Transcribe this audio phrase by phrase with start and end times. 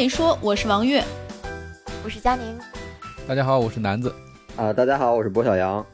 [0.00, 1.04] 收听装备说，我是王悦，
[2.02, 2.58] 我是佳宁。
[3.28, 4.14] 大家好，我是南子。
[4.56, 5.84] 啊，大家好，我是波小杨。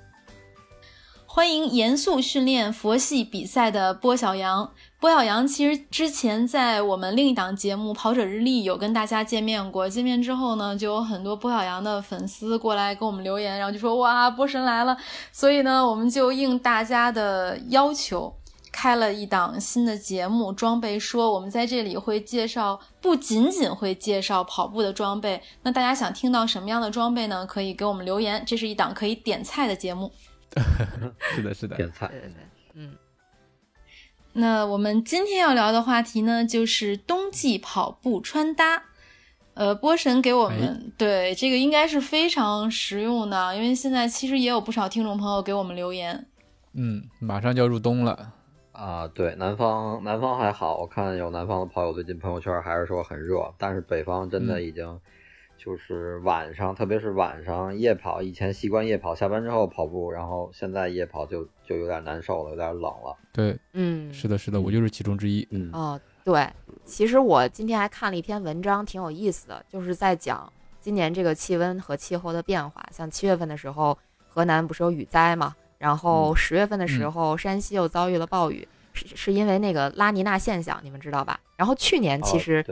[1.24, 4.70] 欢迎严肃训练佛系比赛的波小杨。
[5.00, 9.88] 波小杨其实之前在我们另一档节目《跑者日历》有跟大家见面过。
[9.88, 14.96] 见面之后呢，就有很多波小杨的粉丝过来给我们留言，然后就说：“哇，波神来了！”
[15.32, 18.32] 所以呢，我们就应大家的要求。
[18.76, 25.40] 开了一档新的节目，装备说我们在这里会介绍，不仅仅会介绍跑步的装备。
[25.62, 27.46] 那大家想听到什么样的装备呢？
[27.46, 28.44] 可以给我们留言。
[28.46, 30.12] 这是一档可以点菜的节目。
[31.34, 32.06] 是的，是的，点菜。
[32.08, 32.34] 对对对，
[32.74, 32.94] 嗯。
[34.34, 38.82] 那我们今天要聊的话题呢，就是冬季跑步穿搭。
[39.54, 46.26] 呃，波神给我们对这个应该是非常实用的，因为现在其实也有不少听众朋友给我们留言。
[46.74, 48.34] 嗯，马上就要入冬了。
[48.76, 55.00] 啊，对，南方南方还好，我看有南方的朋友最近朋友圈还是说很热，但是北方真的已经
[55.56, 63.16] 就是晚上，特别是晚上夜跑，以前习惯夜跑，下班之后跑步，然后现在夜跑就就有点难受了，有点冷了。
[63.32, 65.48] 对，嗯，是的，是的，我就是其中之一。
[65.52, 66.46] 嗯，哦，对，
[66.84, 70.52] 其实我今天还看了一篇文章，挺有意思的，就是在讲
[70.82, 72.86] 今年这个气温和气候的变化。
[72.92, 73.96] 像七月份的时候，
[74.28, 75.56] 河南不是有雨灾嘛？
[75.78, 81.38] 然后十月份的时候，山西又遭遇了暴雨，是是因为那个拉尼娜现象，你们知道吧？
[81.56, 82.64] 然后去年其实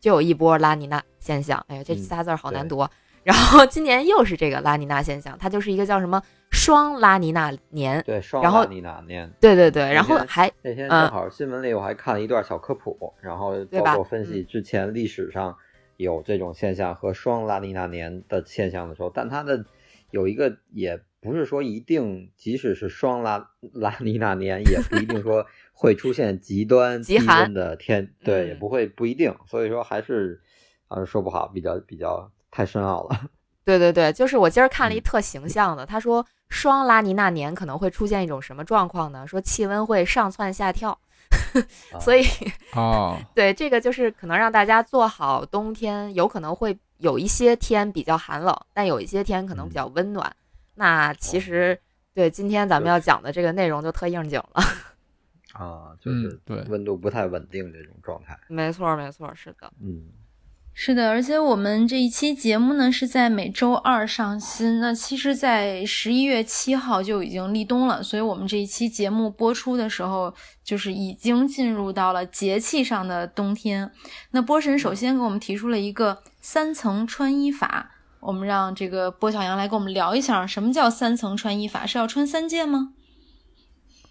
[0.00, 2.86] 就有一波拉尼娜现象，哎呀，这仨字儿好难读。
[3.22, 9.92] 然后今年又是这个拉尼娜现象，它就是一个叫什么双拉尼娜年，对，双拉尼娜年，对对对。
[9.92, 15.56] 然后还那天正好新闻里我还看了一段小科普，然后包括分析之前历史上
[15.96, 19.64] 有这种现象和双拉尼娜年的现象的时候，但它的
[20.10, 21.00] 有一个也。
[21.22, 29.32] 不是说一定，即使是双拉拉尼娜年，也不一定说会出现极端低温的天，对，也不会不一定。
[29.46, 30.42] 所以说还是
[30.88, 33.20] 啊说不好，比较比较太深奥了。
[33.64, 39.24] 对对对，就是我今儿看了一特形象的，他说双拉尼娜年可能会出现一种什么状况呢？
[39.24, 40.98] 说气温会上蹿下跳，
[42.02, 42.24] 所以
[42.74, 50.34] 哦， 对这个就是可能让大家做好冬天，有可能会有一些天比较寒冷，但有一些天可能比较温暖。
[50.74, 51.78] 那其实
[52.14, 54.62] 对今天咱们要讲的这个内容就特应景了
[55.52, 58.38] 啊，就是对温度不太稳定这种状态。
[58.48, 60.04] 没错，没错，是的，嗯，
[60.72, 64.80] 是的，而且我们这一期节目呢是在每周二上新。
[64.80, 70.34] 那其实，在十一月七号就已经立冬了，所以我们这一期节目播出的时候，
[70.64, 73.92] 就是已经进入到了节气上的冬天。
[74.30, 77.91] 那波神首先给我们提出了一个三层穿衣法。
[78.22, 81.84] 我们让这个波小杨来跟我们聊一下，什么叫三层穿衣法？
[81.84, 82.94] 是要穿三件吗？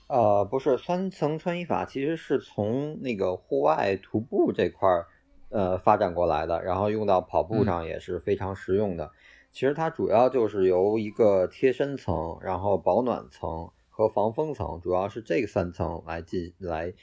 [0.08, 5.08] 呃，不是，三层穿衣法其实是从那个户外徒步这块儿
[5.50, 9.12] 呃发展过来的，然后用到跑步上也是非常实用的。
[9.54, 16.94] 其实它主要就是由一个贴身层、然后保暖层和防风层，主要是这三层来进来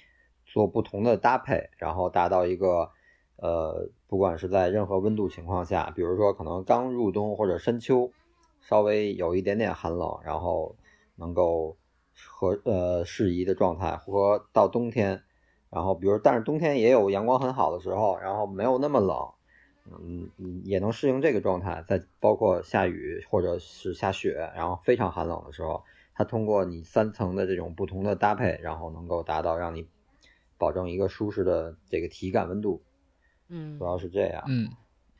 [0.45, 2.91] 做不同的搭配，然后达到一个。
[3.41, 8.11] 呃，不管是在任何温度情况下，比如说可能刚入冬或者深秋，
[8.61, 10.75] 稍微有一点点寒冷，然后
[11.15, 11.77] 能够
[12.27, 15.23] 和呃适宜的状态，和到冬天，
[15.71, 19.17] 然后比如但是冬天也有阳光很好的时候，然后没有那么冷，
[19.87, 20.29] 嗯，
[20.65, 21.85] 也能适应这个状态。
[21.87, 29.87] 在包括下雨或者是下雪，然后非常寒冷的时候，它通过你三层的这种不同的搭配，然后能够达到让你
[30.59, 32.83] 保证一个舒适的这个体感温度。
[33.49, 34.43] 嗯，主要是这样。
[34.47, 34.71] 嗯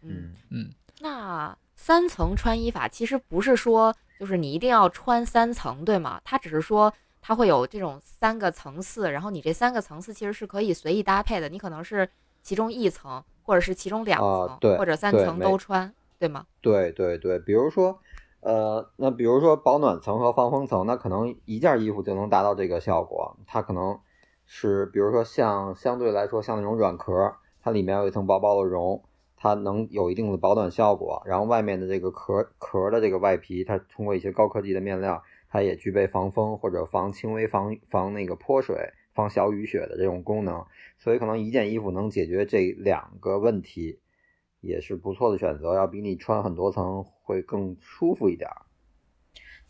[0.03, 0.71] 嗯嗯。
[1.01, 6.21] 那三层穿衣法其实不是说就是你一定要穿三层，对吗？
[6.25, 11.49] 它只是说它会有这种三个层次，然后你这三个层次其实是可以随意搭配的。
[11.49, 12.09] 你可能是
[12.43, 16.45] 其中一层，或者是其中两层，对，或者三层都穿，对吗？
[16.61, 18.01] 对对对，比如说，
[18.41, 23.37] 呃，那比如说保暖层和防风层，那可能一件衣服就能达到这个效果。
[23.47, 24.01] 它可能
[24.47, 27.37] 是比如说像相对来说像那种软壳。
[27.69, 29.03] 它里面有一层薄薄的绒，
[29.37, 31.23] 它能有一定的保暖效果。
[31.27, 40.65] 然后外面的这个壳壳的这个外皮，它通过一些高科技的面料，它也具备防风或者防轻微防防那个泼水、防小雨雪的这种功能。
[40.97, 43.99] 所以可能一件衣服能解决这两个问题，
[44.63, 45.75] 也是不错的选择。
[45.75, 48.49] 要比你穿很多层会更舒服一点。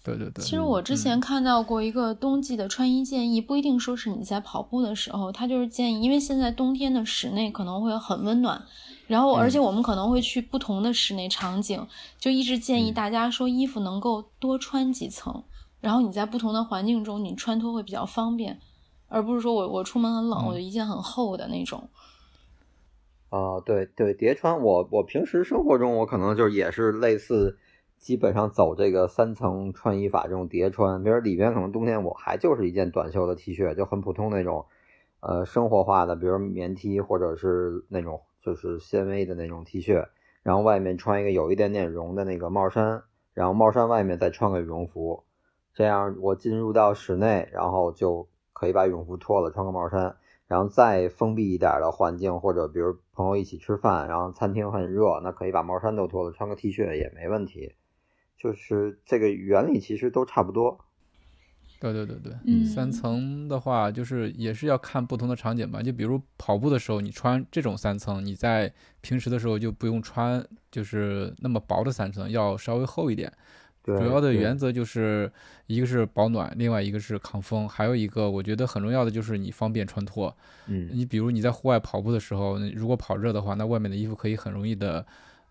[0.04, 8.64] 对对对，其实我之前看到过一个冬季的穿衣建议，不一定说是你在跑步的时候，它就是建议，因为现在冬天的室内可能会很温暖，
[9.06, 11.86] 然后而且我们可能会去不同的室内场景，
[12.18, 15.42] 就一直建议大家说衣服能够多穿几层，
[15.80, 18.58] 然后你在不同的环境中你穿脱会比较方便，
[19.08, 21.90] 而不是说我我出门很冷，我就一件很厚的那种。
[23.28, 27.58] 啊，哦，对对，叠穿我我平时生活中我可能就是也是类似，
[27.98, 34.66] 基本上走这个三层穿衣法这种叠穿，比如里边可能冬天我还就是一件短袖的 T 恤，就很普通那种，
[35.20, 40.06] 呃，生活化的，比如棉 T 或者是那种就是纤维的那种 T 恤，
[40.42, 43.02] 然后外面穿一个有一点点绒的那个帽衫，
[43.34, 45.24] 然后帽衫外面再穿个羽绒服，
[45.74, 50.16] 这样我进入到室内，然后就可以把羽绒服脱了，穿个帽衫。
[50.46, 57.74] 然后再封闭一点的环境，或者比如朋友一起吃饭，然后餐厅很热，那可以把帽衫都脱了，穿个 T 恤也没问题。
[58.38, 60.78] 就是这个原理其实都差不多。
[61.80, 65.80] 对对对对，嗯三层的话，就是也是要看不同的场景吧。
[65.80, 73.32] 就比如跑步的时候，你穿这种三层，你在平时的时候就不用穿，就是那么薄的三层，要稍微厚一点。
[73.80, 75.30] 对，主要的原则就是
[75.68, 80.36] 一个是保暖，另外一个是抗风，还有一个我觉得很重要的就是你方便穿脱。
[80.66, 85.06] 嗯你比如你在户外跑步的时候，如果跑热的话，那外面的衣服可以很容易的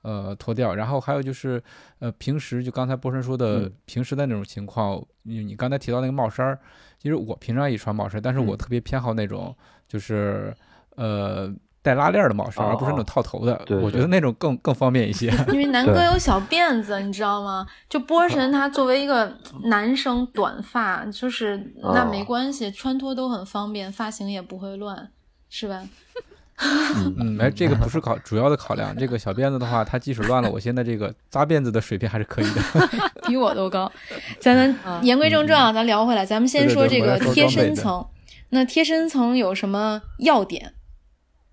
[0.07, 0.73] 呃脱掉。
[0.73, 1.61] 然后还有就是
[1.99, 6.59] 呃平时就刚才波神说的，嗯平时的那种情况，你你刚才提到那个帽衫儿，
[6.97, 9.53] 其实我平常也穿帽衫，但是我嗯特别偏好那种
[9.87, 10.55] 就是
[10.95, 13.55] 呃带拉链儿的帽衫，哦而不是那种套头的。
[13.65, 15.27] 对对我觉得那种更更方便一些。
[15.53, 17.65] 因为 南哥有小辫子，你知道吗？
[17.89, 25.11] 就波神他作为一个男生，短发就是那没关系，穿脱都很方便，发型也不会乱，
[25.49, 25.81] 是吧？
[26.59, 28.95] 嗯，哎，这个不是考主要的考量。
[28.95, 32.61] 这个小辫子的话，它即使乱了，我现在这个扎辫子的水平还是可以的。
[33.27, 33.91] 比我都高。
[34.39, 38.05] 咱们嗯言归正传啊，咱聊回来，咱们先说这个贴身层。
[38.49, 40.73] 那贴身层有什么要点？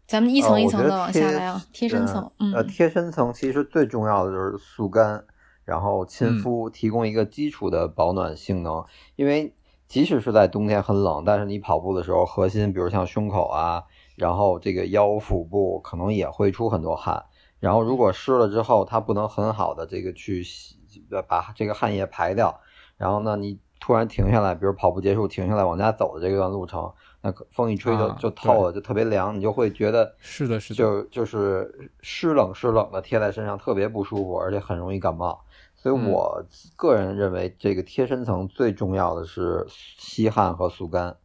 [0.07, 1.63] 咱们一层一层的往下来啊。
[1.73, 5.25] 贴身层，呃，嗯，贴身层其实最重要的就是速干，
[5.65, 8.85] 然后亲嗯肤，提供一个基础的保暖性能。
[9.17, 9.55] 因为
[9.89, 13.83] 即使是在冬天很冷，但是你跑步的时候，核心比如像胸口啊，
[14.15, 17.25] 然后这个腰腹部可能也会出很多汗。
[17.61, 20.77] 然后如果湿了之后，它不能很好的这个去洗，
[21.11, 22.61] 呃把这个汗液排掉。
[22.97, 30.77] 然后呢，你突然停下来，比如跑步结束停下来往家走的这段路程，那风一吹就啊就透了，就特别凉，你就会觉得是的，是的。
[30.77, 35.43] 就就是湿冷湿冷的贴在身上特别不舒服，而且很容易感冒。
[35.75, 36.45] 所以嗯我
[36.77, 41.17] 个人认为，这个贴身层最重要的是吸汗和速干。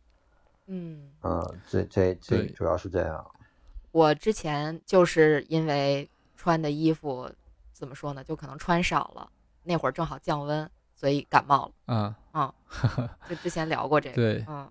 [0.67, 3.25] 嗯，嗯，这这这主要是这样。
[3.91, 7.29] 我之前就是因为穿的衣服
[7.73, 9.29] 怎么说呢，就可能穿少了，
[9.63, 11.71] 那会儿正好降温，所以感冒了。
[11.87, 12.53] 嗯嗯，
[13.27, 14.69] 就之前聊过这个，对，嗯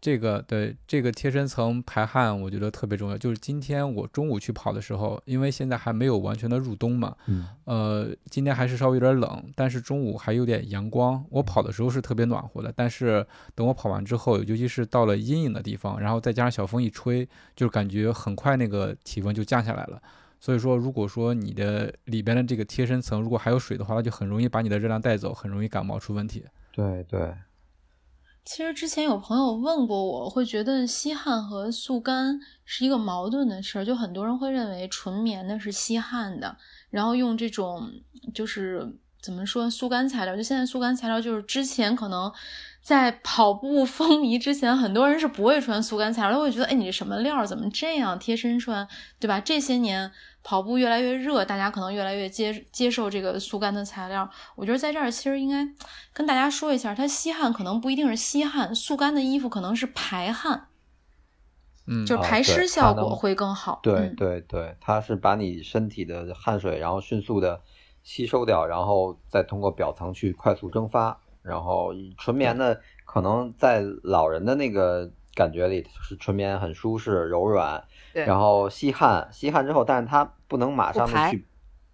[0.00, 3.18] 这个对这个贴身层排汗，我觉得特别重要。
[3.18, 11.22] 就是今天我中午去跑的时候，因为现在还没有完全的入冬嘛，嗯呃，今天还是稍微有点冷，但是中午还有点阳光。
[11.28, 20.00] 我跑的时候是特别暖和的，但是等我跑完之后，尤其是到了阴影的地方，然后再加上小风一吹，就是感觉很快那个体温就降下来了。
[20.42, 26.46] 所以说，如果说你的里边的这个贴身层如果还有水的话，它就很容易把你的热量带走，很容易感冒出问题。
[26.72, 27.34] 对对，
[28.44, 36.56] 其实之前有朋友问过我，会觉得吸汗和速干是一个矛盾的事儿，就很多人会认为纯棉的是吸汗的，
[36.90, 37.92] 然后用这种
[38.34, 42.32] 就是怎么说速干材料，就现在速干材料就是之前可能
[42.82, 48.88] 在跑步 风靡之前，很多人是不会穿速干材料，他会觉得哎你什么料怎么这样贴身穿，
[49.20, 49.38] 对吧？
[49.38, 50.10] 这些年
[50.42, 54.28] 跑步越来越热，大家可能越来越接接受这个速干的材料。
[54.56, 55.68] 我觉得在这儿其实应该
[56.12, 60.68] 跟大家说一下，它吸汗可能不一定是吸汗，速干的衣服可能是排汗，
[61.86, 63.80] 嗯，就是排湿效果会更好。
[63.82, 67.60] 对嗯对对，它是把你身体的汗水，然后迅速的
[68.02, 71.20] 吸收掉，然后再通过表层去快速蒸发。
[71.42, 77.82] 然后纯棉的可能在老人的那个感觉里是纯棉很舒适柔软，
[78.12, 81.46] 对然后吸汗吸汗之后，但是它不能马上的去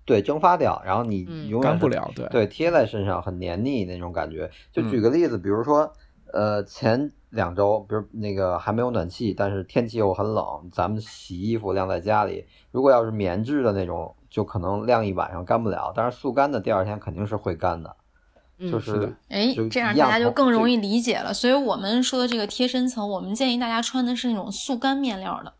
[0.05, 4.51] 对蒸发掉，然后你嗯永远是干不了，对对，贴在身上很黏腻那种感觉。
[4.73, 5.93] 就嗯举个例子，比如说，
[6.33, 17.97] 呃，前两周，比如那个还没有暖气，但是天气又很冷，咱们洗衣服晾在家里，如果要是棉质的那种，就可能晾一晚上干不了，但是速干的第二天肯定是会干的，
[18.59, 21.35] 嗯就是的哎就，这样大家就更容易理解了。
[21.35, 25.53] 所以我们说的这个贴身层，我们建议大家穿的是那种速干面料的。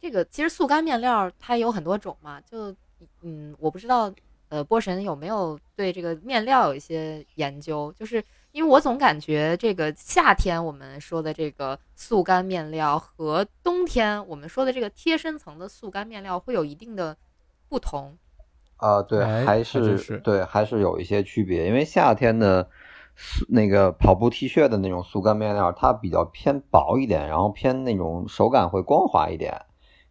[0.00, 2.74] 这个其实速干面料它有很多种嘛，就
[3.22, 4.12] 嗯，我不知道
[4.48, 17.16] 呃波神有没有对这个面料有一些研究，就是因为我总感觉这个夏天我们说的这个速干面料和冬天我们说的这个贴身层的速干面料会有一定的
[17.68, 18.16] 不同。
[18.76, 22.66] 啊、对，哎还是对，还是有一些区别，因为夏天的
[23.14, 29.54] 速那个跑步 T 恤的那种速干面料，它比较偏薄一点，然后偏那种手感会光滑一点。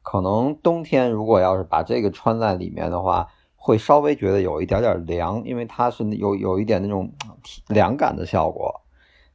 [0.01, 7.11] 可能冬天如果要是把这个穿在里面的话，会稍微觉得有一点点凉，因为它是有有一点那种
[7.67, 8.81] 凉感的效果。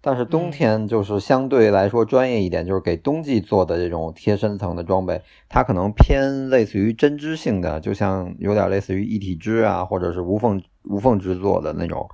[0.00, 12.06] 但是冬天就是相对来说专业一点，就是给冬季做的这种贴身层的装备，它可能偏类似于针织性的，就像有点类似于一体织啊，或者是无缝无缝制作的那种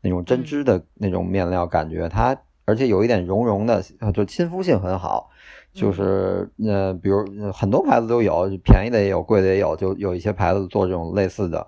[0.00, 3.80] 那种针织的那种面料，感觉它而且有一点绒绒的，
[4.12, 5.30] 就亲肤性很好。
[5.76, 11.66] 就是呃，比如很多牌子都有，便宜的也有，贵的也有，就有一些牌子做这种类似的，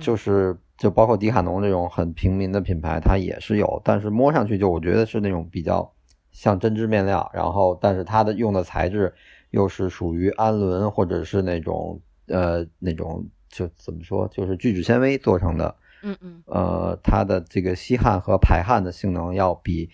[0.00, 0.56] 就是。
[0.78, 5.92] 就包括迪卡侬这种很平民的品牌，它也是有，但是摸上去就我觉得是那种比较
[6.30, 9.12] 像针织面料，然后但是它的用的材质
[9.50, 19.90] 又是属于氨纶或者是那种呃那种就怎么说，就是聚酯纤维做成的，嗯嗯，呃，它的这个吸汗和排汗的性能要比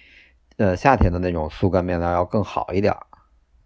[0.59, 2.95] 呃夏天的那种速干面料要更好一点，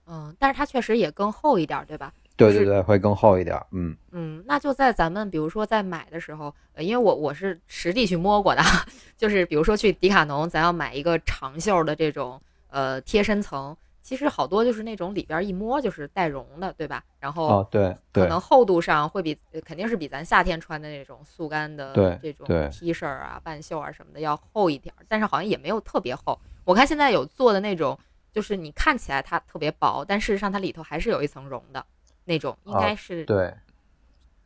[0.08, 2.12] 嗯，但是它确实也更厚一点，对吧？
[2.36, 3.60] 对对对，会更厚一点。
[3.72, 8.62] 嗯嗯，那就在咱们比如说在买的时候，呃，因为我我是实地去摸过的，
[9.18, 17.02] 就是比如说去迪卡侬，咱要买一个长袖的这种呃贴身层，其实好多就是那种里边一摸就是带绒的，对吧？
[17.18, 26.38] 然后哦对对，可能厚度上会比肯定是比咱夏天穿的那种速干的这种 T 恤啊、半袖啊什么的要厚一点，但是好像也没有特别厚。
[26.64, 27.98] 我看现在有做的那种，
[28.32, 31.84] 就是你看起来它特别薄，但事实上它里头还是有一层绒的。
[32.24, 33.54] 那种应该是对，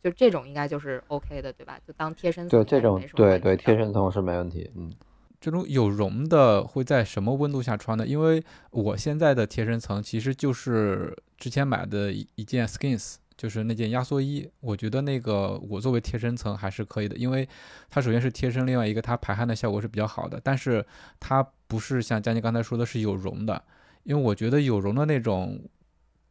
[0.01, 1.77] 就这种应该就是 OK 的，对吧？
[1.85, 2.63] 就当贴身层。
[2.63, 4.71] 对这种，对对，贴身层是没问题。
[4.77, 4.93] 嗯，
[5.41, 8.07] 这种有绒的会在什么温度下穿呢？
[8.07, 14.51] 因为我现在的贴身层其实就是之前买的一一件 Skins，就是那件压缩衣。
[14.61, 17.49] 我觉得那个我作为贴身层还是可以的，因为
[17.91, 20.41] 它首先是贴身，另外一个它排汗的效果是比较好的。
[20.43, 20.85] 但是
[21.21, 23.63] 它不是像佳妮刚才说的是有绒的，
[24.05, 25.61] 因为我觉得有绒的那种。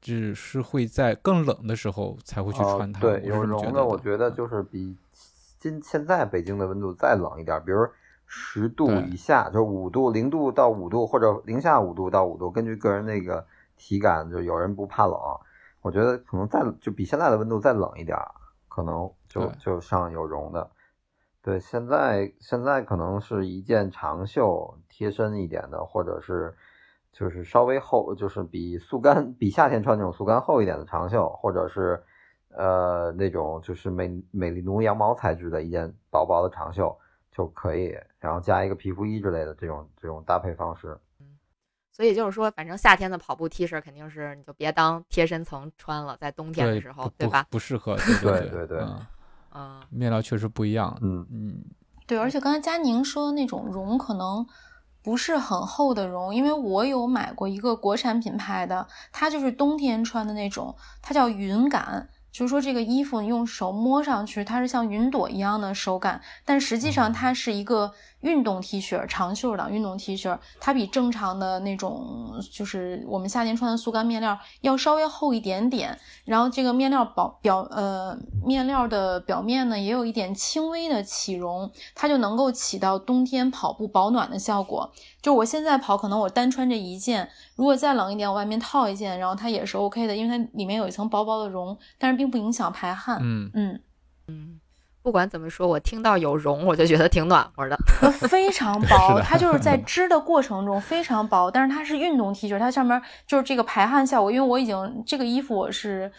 [0.03, 2.99] 只是会在更冷的时候才会去穿它。
[2.99, 4.97] 对，有绒的，我觉得就是比
[5.59, 7.87] 今现在北京的温度再冷一点，比如
[8.25, 13.45] 十度以下，就五度、零度到五度，或者零下五度到五度，根据个人那个
[13.77, 15.15] 体感，就有人不怕冷。
[15.81, 18.17] 我觉得可能再就比现在的温度再冷一点，
[18.67, 20.69] 可能就就上有绒的。
[21.41, 26.55] 对，现在现在可能是一件长袖贴身一点的，或者是。
[27.13, 32.01] 就是稍微厚，就是比速干比夏天穿那种速干厚一点的长袖，或者是
[32.51, 36.97] 呃那种就是美美丽奴羊毛材质的一件薄薄的长袖
[37.29, 40.97] 就可以，然后加一个皮肤衣之类的这种这种搭配方式。
[41.91, 47.45] 嗯，所以就是说，反正夏天的跑步 T 恤肯定是你就别当贴身层穿了，在冬天的时候，对吧？
[47.49, 47.95] 不适合。
[48.21, 48.85] 对对对，
[49.53, 50.97] 嗯，面料确实不一样。
[51.01, 51.63] 嗯嗯，
[52.07, 54.45] 对，而且刚才佳宁说的那种绒可能。
[55.03, 62.07] 不是很厚的绒，因为我有买过一个国产品牌的，它就是冬天穿的那种，它叫云感。
[62.31, 75.97] 就是说，这个衣服用手摸上去，它是像云朵一样的手感，但实际上它是一个运动 T 恤，长袖的运动 T 恤，它比正常的那种就是我们夏天穿的速干面料要稍微厚一点点。
[76.25, 84.91] 然后这个面料表表呃面料的表面呢，也有一点轻微的起绒，它就能够起到冬天跑步保暖的效果。
[85.21, 93.19] 就我现在跑，可能我单穿这一件，如果再冷一点，我外面套一件，然后它也是 OK 的，因为它里面有一层薄薄的绒，但是并不影响排汗。
[93.21, 93.81] 嗯嗯
[94.27, 94.59] 嗯，
[95.03, 97.77] 不管怎么说，我听到有绒，我就觉得挺暖和的，
[98.27, 99.19] 非常薄。
[99.21, 104.31] 它就是在 织的过程中非常薄，但是它是运动 T 恤，它上面就是这个排汗效果。
[104.31, 106.11] 因为我已经这个衣服我是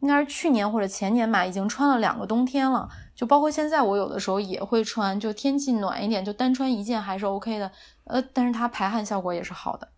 [0.00, 2.88] 应该是去年或者前年买，已经穿了两个冬天了。
[3.14, 7.70] 就包括现在，我有的时候也会穿，就天气暖一点，就单穿一件还是 OK 的。
[8.04, 9.88] 呃，但是它排汗效果也是好的。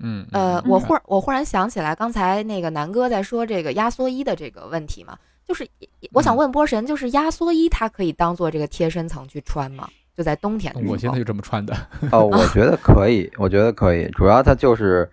[0.00, 5.68] 嗯，呃，我忽我忽然想起来，刚才那个南哥在说这个压缩衣的这个问题嘛，就是
[6.12, 9.88] 我想问波神，就是压缩衣它可以当做这个贴身层去穿吗？
[10.16, 10.92] 就在冬天的时候。
[10.92, 11.74] 我现在就这么穿的。
[12.12, 15.10] 哦，我觉得可以，我觉得可以，主要它就是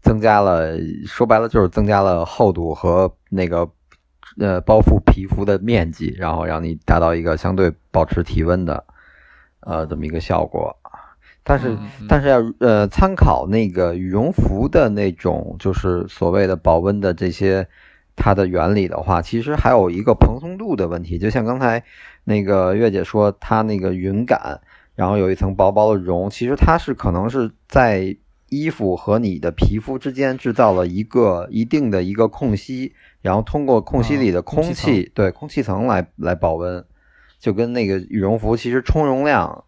[0.00, 0.76] 增加了，
[1.06, 3.68] 说白了就是增加了厚度和那个。
[4.36, 8.84] 呃，包覆皮肤的面积，然后让你达到一个相对保持体温的，
[9.60, 10.76] 呃，这么一个效果。
[11.44, 17.64] 但是，但是要呃参考那个羽绒服的那种，就是所谓的保温的这些
[18.16, 21.18] 它的原理的话，其实还有一个蓬松度的问题。
[21.18, 21.82] 就像刚才
[22.24, 24.60] 那个月姐说，它那个云感，
[24.94, 28.16] 然后有一层薄薄的绒，其实它是可能是在
[28.48, 32.94] 衣服和你的皮肤之间制造了一个一定的一个空隙。
[33.20, 36.84] 然后通过空隙里的空气，对空气层来来保温，
[37.38, 39.64] 就跟那个羽绒服其实充绒量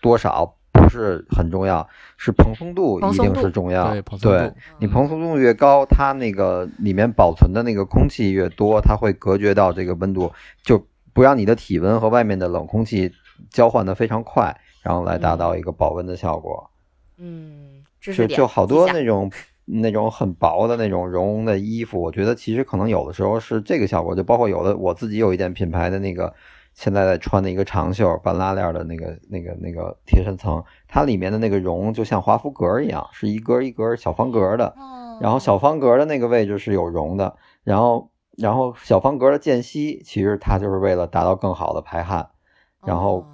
[0.00, 3.92] 多少不是很重要，是蓬松度一定是重要。
[3.92, 10.30] 对，蓬松对度，你蓬松度越高，它那个里面保存的那个空气越多，它会隔绝到这个温度，
[10.62, 13.12] 就不让你的体温和外面的冷空气
[13.48, 16.68] 交换的非常快，然后来达到一个保温的效果。
[17.18, 19.30] 嗯，就就好多那种
[19.64, 26.34] 那种很薄的那种绒的衣服，我觉得其实可能有的时候是这个效果，就包括有的我自己有一件品牌的那个
[26.74, 35.18] 现在在穿的一个长袖半拉链的那个那个那个贴身层，它里面的那个绒就像华夫格一样，是一格一格小方格的，哦。
[35.22, 42.30] 然后小方格的那个位置是有绒的，然后然后小方格的间隙其实它就是为了达到更好的排汗，
[42.84, 43.32] 然后哦。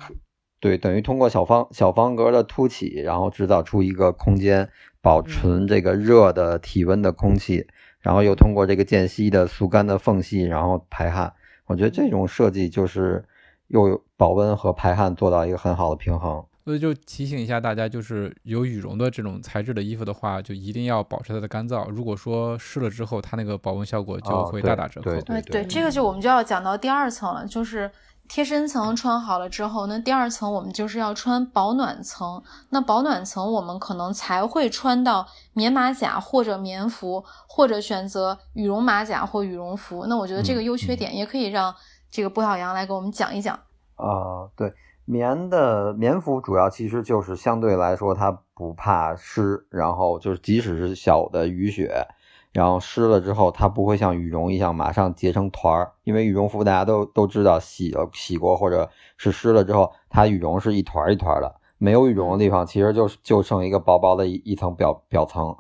[0.63, 4.69] 对，等于通过小方小方格的凸起，然后制造出一个空间，
[5.01, 7.67] 保存这个热的体温的空气，
[8.01, 11.33] 然后又通过这个间隙的速干的缝隙，然后排汗。
[11.65, 13.25] 我觉得这种设计就是
[13.71, 16.45] 又有保温和排汗做到一个很好的平衡。
[16.63, 21.89] 所以就提醒一下大家，就是有羽绒的这种材质的衣服的话，就一定要保持它的干燥。
[21.89, 25.11] 如果说湿了之后，它那个保温效果就哦会大打折扣。
[25.11, 27.91] 对哎，对对，这个就我们就要讲到第二层了，就是
[28.29, 32.41] 贴身层穿好了之后，那第二层我们就是要穿保暖层。
[32.69, 40.05] 那保暖层我们可能才会穿到棉马甲或者棉服，或者选择羽绒马甲或羽绒服。
[40.07, 41.75] 那我觉得这个嗯优缺点也可以让
[42.11, 43.59] 这个布小杨来给我们讲一讲。
[43.97, 44.73] 啊、对，
[45.05, 52.07] 棉的棉服主要其实就是相对来说它不怕湿，然后就是即使是小的雨雪，
[52.53, 58.89] 然后湿了之后它不会像羽绒一样马上结成团儿，因为羽绒服大家都都知道洗了洗过或者
[59.19, 65.55] 是湿了之后，它羽绒是一团一团的，没有羽绒的地方其实就就剩一个薄薄的一一层表表层，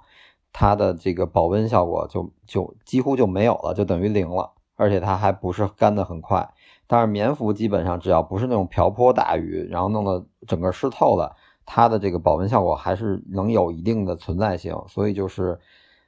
[0.52, 6.48] 它的这个保温效果就就几乎就没有了，就等于零了，而且它还不是干得很快。
[6.86, 14.74] 但是棉服基本上只要不是那种瓢泼大雨，然后弄得整个湿透了，它的这个保温效果还是能有一定的存在性。
[14.88, 15.60] 所以就是，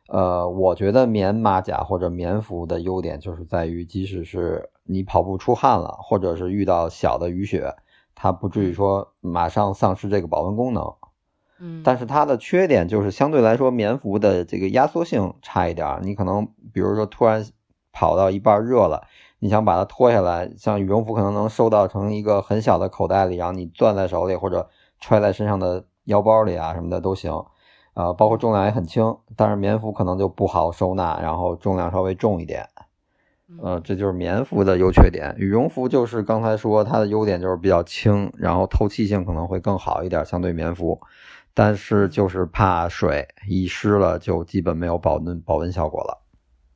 [0.09, 7.77] 呃，我觉得棉马甲或者棉服的优点就是在于，即使是你跑步出汗了，或者是遇到小的雨雪，
[8.15, 10.95] 它不至于说马上丧失这个保温功能。
[11.61, 16.01] 嗯，但是它的缺点就是相对来说棉服的这个压缩性差一点儿。
[16.03, 17.47] 你可能比如说突然
[17.93, 19.07] 跑到一半热了，
[19.39, 27.45] 你想把它脱下来，像羽绒服可能能收到成一个很小的口袋里，然后你攥在手里或者揣在身上的腰包里啊什么的都行。
[27.95, 32.67] 啊、包括重量也很轻，但是棉服可能就不好收纳，然后重量稍微重一点。
[33.61, 35.35] 呃，这就是棉服的优缺点。
[35.37, 40.99] 羽绒服就是刚才说它的优点就是比较轻，然后透气性可能会更好一点，相对棉服。
[41.53, 46.22] 但是就是怕水，一湿了就基本没有保温保温效果了。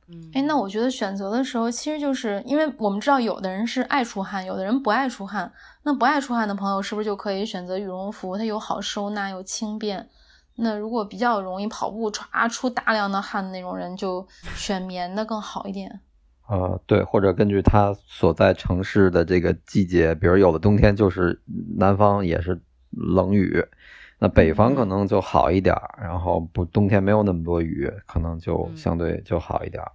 [0.09, 5.51] 嗯，哎，那我觉得选择的时候，其实就是因为我们知道有的人是爱出汗，有的人不爱出汗。
[5.83, 8.37] 那不爱出汗的朋友，是不是就可以选择羽绒服？
[8.37, 10.07] 它又好收纳又轻便。
[10.55, 15.99] 那如果比较容易跑步唰出大量的汗的那种人，就选棉的更好一点。
[16.49, 21.41] 呃，对，或者根据他所在城市的这个季节，比如有的冬天就是
[21.77, 22.59] 南方也是
[22.91, 23.63] 冷雨，
[24.17, 29.91] 那北方可能就好一点儿，然后不冬天没有那么多雨，可能就嗯相对就好一点儿。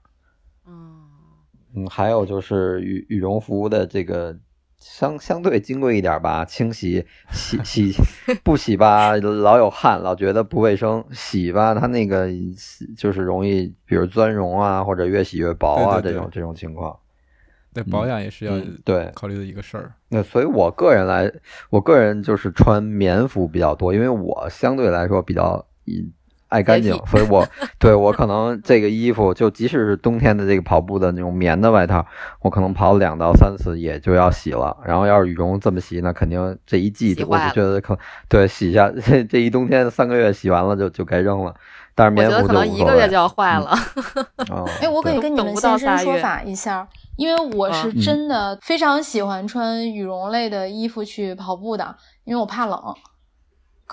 [1.75, 4.37] 嗯嗯，还有就是羽羽绒服的这个
[4.79, 7.95] 相相对金贵一点吧，清洗洗洗
[8.43, 12.29] 不洗吧，老有汗，老觉得不卫生；洗吧，它那个
[12.97, 16.99] 就是容易，比如钻绒啊，或者越洗越薄啊，对对对这种这种情况。
[17.75, 19.95] 对，保养也是要嗯对考虑的一个事儿。
[20.11, 21.33] 那所以，我个人来，
[21.71, 26.13] 我个人就是穿棉服比较多，因为我相对来说比较嗯
[26.53, 27.47] 爱干净，所以我
[27.79, 32.05] 对我可能这个衣服，就即使是冬天的这个跑步的那种棉的外套，
[32.43, 34.77] 我可能跑两到三次也就要洗了。
[34.85, 41.55] 然后要是羽绒这么洗，那肯定这一季我就觉得可对洗一下 这这一冬天三个月洗完了就就该扔了。
[41.95, 43.67] 但是棉服觉得可能一个月就要坏了。
[43.67, 44.65] 啊。
[44.81, 46.87] 哎，我可以跟你们现身说法一下，
[47.17, 52.79] 因为我是嗯真的非常喜欢穿羽绒类的衣服去跑步的，因为我怕冷，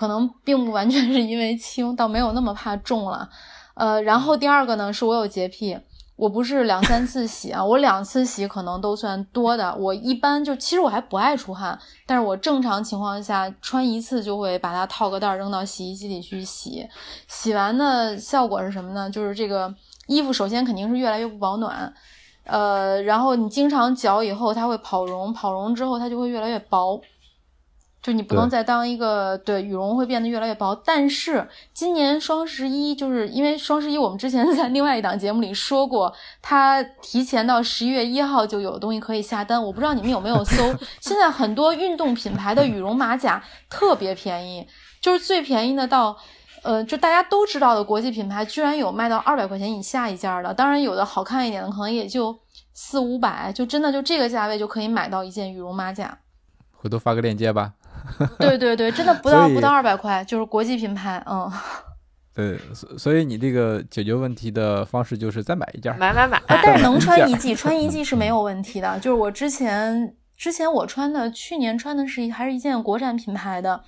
[0.00, 3.28] 可能并不完全是因为轻，倒没有那么怕重了。
[3.74, 5.78] 呃，然后第二个呢，是我有洁癖，
[6.16, 9.76] 我不是两三次洗啊，我两次洗可能都算多的。
[9.76, 16.88] 我一般就其实我还不爱出汗，但是我正常情况下穿一次就会把它套个袋儿扔到洗衣机里去洗。
[17.28, 19.10] 洗完的效果是什么呢？
[19.10, 19.74] 就是这个
[20.06, 21.92] 衣服首先肯定是越来越不保暖，
[22.44, 26.98] 呃，然后你经常搅以后它会跑绒，跑绒之后它就会越来越薄。
[28.02, 36.10] 就你不能再当一个对羽绒会变得越来越薄，但是今年双十一就是因为双十一我们之前 在另外一档节目里说过，
[36.40, 44.66] 它提前到十一月一号就有东西可以下单，我不知道你们有没有搜， 现在很多运动品牌的羽绒马甲特别便宜，
[45.02, 46.16] 就是最便宜的到，
[46.62, 50.54] 呃，就大家都知道的国际品牌，居然有卖到二百块钱以下一件的。
[50.54, 52.38] 当然，有的好看一点的，可能也就
[52.72, 56.18] 四五百，就真的就这个价位就可以买到一件羽绒马甲。
[56.72, 57.74] 回头发个链接吧。
[58.38, 61.50] 对对对，真的不到不到二百块，就是国际品牌，嗯。
[62.32, 66.40] 对，所所以你这个解决问题的方式就是再买一件，买买买。
[66.46, 68.98] 但是能穿一季，穿一季是没有问题的。
[69.00, 73.78] 就是我之前之前我穿的，去年穿的是一还是一件国产品牌的，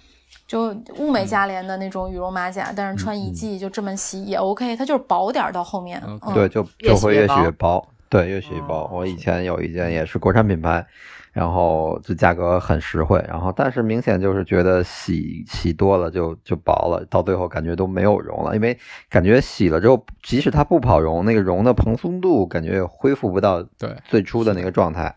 [0.47, 6.03] 就物美价廉的那种羽绒马甲，但是穿一季就这么洗也 OK，它就是薄点到后面。
[6.05, 7.89] 嗯对，就就会越洗越薄。
[8.11, 8.91] 对，越洗越薄。
[8.93, 10.85] 我以前有一件也是国产品牌。
[11.33, 25.17] 然后这价格很实惠，然后但是明显就是觉得洗洗多了就就薄了，到最后感觉都没有绒了，因为感觉洗了之后，即使它不跑绒，那个绒的蓬松度感觉也恢复不到对最初的那个状态。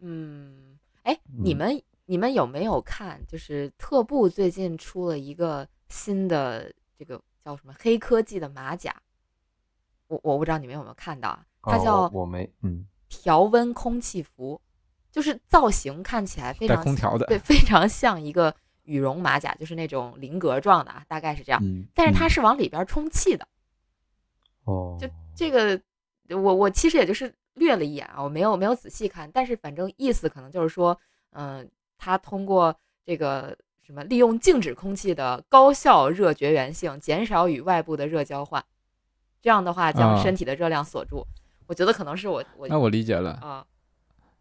[0.00, 3.20] 嗯，哎，你们你们有没有看？
[3.28, 8.92] 就是特步最近出了一个新的这个叫什么黑科技的马甲，
[10.08, 11.46] 我我不知道你们有没有看到啊？
[11.62, 14.60] 它叫我没嗯调温空气服。
[15.12, 18.52] 就是造型看起来非常空调的，对，非常像一个
[18.84, 21.62] 羽绒马甲，就是那种菱格状的啊，大概是这样。
[21.94, 23.46] 但是它是往里边充气的。
[24.64, 25.78] 哦，就这个，
[26.30, 30.98] 我我其实也就是略了一眼啊，我没有没有仔细看，但是反正意思可能就是说，
[31.32, 38.64] 嗯，它通过这个什么利用静止空气的高效热绝缘性，减少与外部的热交换，
[39.42, 41.26] 这样的话将身体的热量锁住。
[41.66, 43.66] 我觉得可能是我我那我理解了啊。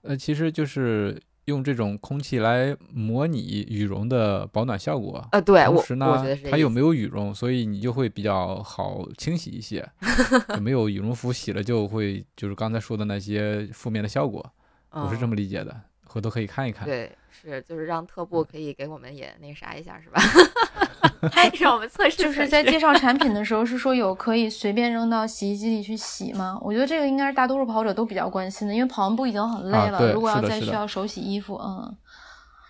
[0.03, 5.27] 呃，其实就是用这种空气来模拟羽绒的保暖效果。
[5.31, 9.87] 呃，对，同时呢，它又没有羽绒，所以你就会比较好清洗一些，
[10.61, 14.43] 没有羽绒服洗了就会就是刚才说的那些负面的效果。
[14.91, 16.85] 我是这么理解的，回头可以看一看。
[16.85, 20.21] 对，是就是让特步可以给我们也那啥一下，是吧？
[21.59, 26.57] 让我们测试，就是在介绍产品的时候是说有可以随便扔到洗衣机里去洗吗？
[26.61, 31.97] 我觉得这个应该是大多数跑者都比较关心的，因为跑完步已经很累了，如果要再需要手洗衣服，嗯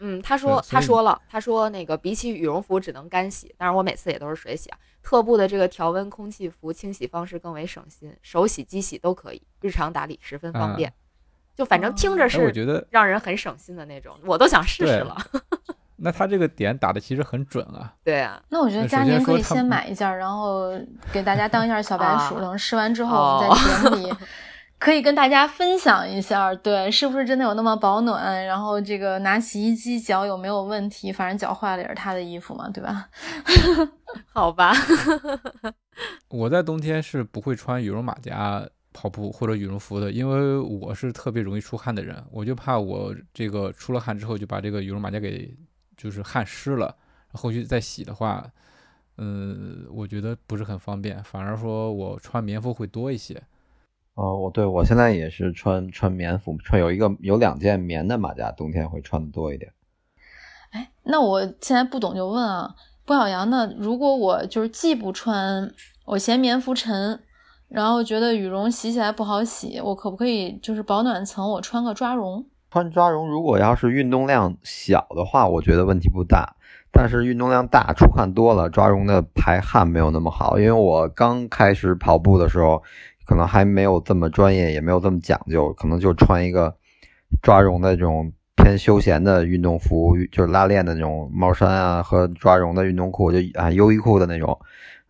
[0.04, 4.78] 嗯，他说他说了，他说那个比起羽绒服只能干洗，但是我每次也都是水洗啊。
[5.04, 10.92] 特步的这个调温空气服清洗方式更为省心，手洗机洗都可以，日常打理十分方便。
[11.56, 15.18] 就反正听着是我觉得让人很省心的那种，我都想试试了。
[16.02, 17.94] 那他这个点打的其实很准啊。
[18.04, 20.72] 对啊，那我觉得佳宁可以先买一件，然后
[21.14, 24.14] 给大家当一下小白鼠， 等试完之后我们在节目里
[24.80, 28.44] 可以跟大家分享一下，对，是不是真的有那么保暖？
[28.48, 31.12] 然后这个拿洗衣机脚有没有问题？
[31.12, 33.08] 反正脚坏了也是他的衣服嘛，对吧？
[34.34, 34.74] 好吧。
[36.30, 45.56] 我在冬天是不会穿羽绒马甲跑步或者羽绒服的，因为我是特别容易出汗的人，我就怕我这个出了汗之后就把这个羽绒马甲给。
[46.02, 46.96] 就是汗湿了，
[47.34, 48.52] 后续再洗的话，
[49.18, 53.44] 嗯，我觉得不是很方便，反而说我穿棉服会多一些。
[54.16, 59.72] 哦，我对我现在也是穿穿棉服，穿有一个有两件棉的马甲，冬天会穿的多一点。
[60.72, 65.72] 哎，那我现在不懂就问啊，不小杨，那如果我就是既不穿，
[66.06, 67.22] 我嫌棉服沉，
[67.68, 72.46] 然后觉得羽绒洗起来不好洗，我可不可以就是保暖层我穿个抓绒？
[72.72, 76.56] 穿抓绒，如果要是运动量小的话，我觉得问题不大。
[76.90, 80.58] 但是运动量大、出汗多了，抓绒的排汗没有那么好。
[80.58, 82.82] 因为我刚开始跑步的时候，
[83.26, 86.74] 可能还没有这么专业，也没有这么讲究，可能就穿一个
[87.42, 94.58] 抓绒的这种偏休闲的运动服，就是拉链的那种帽衫啊，和抓绒的运动裤，就啊优衣库的那种。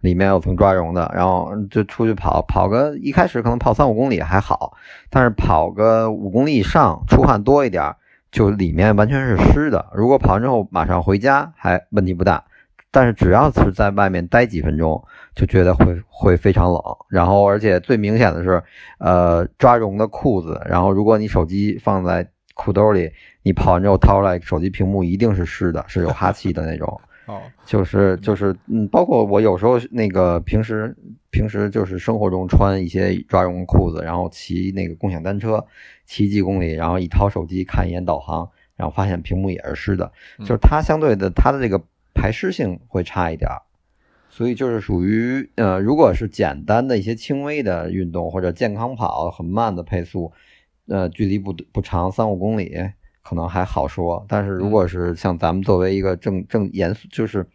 [0.02, 4.74] 里面有层抓绒的，然后就出去跑，跑个一开始可能跑三五公里还好，
[5.10, 7.96] 但是跑个五公里以上，出汗多一点，
[8.32, 9.86] 就里面完全是湿的。
[9.94, 12.44] 如果跑完之后马上回家还问题不大，
[12.90, 15.02] 但是只要是在外面待几分钟，
[15.34, 16.82] 就觉得会会非常冷。
[17.08, 18.62] 然后而且最明显的是，
[18.98, 23.12] 呃，抓绒的裤子，然后如果你手机放在裤兜里，
[23.44, 27.00] 你跑完之后掏出来，手机屏幕一定是湿的，是有哈气的那种。
[27.32, 30.94] 哦，就是就是，嗯，包括我有时候那个平时
[31.30, 35.66] 平时就是生活中穿一些抓绒裤子，然后骑那个共享单车，
[36.06, 41.82] 骑几公里，然后一掏手机看一眼导航，然后发现屏幕也是湿的，就是它相对的它的这个
[42.14, 43.50] 排湿性会差一点，
[44.30, 50.34] 所以就是属于呃，如果是简单的一些轻微的运动或者健康跑很慢的配速，
[50.88, 52.78] 呃，距离不不长三五公里。
[53.22, 57.46] 可能还好说，但是如果是像咱们作为一个正正严肃就是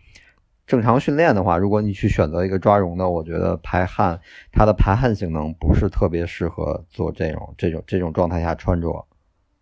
[0.67, 9.07] 正常训练的话，如果你去选择一个抓绒的，我觉得排汗它的排汗性能不是特别适合做这种这种这种状态下穿着。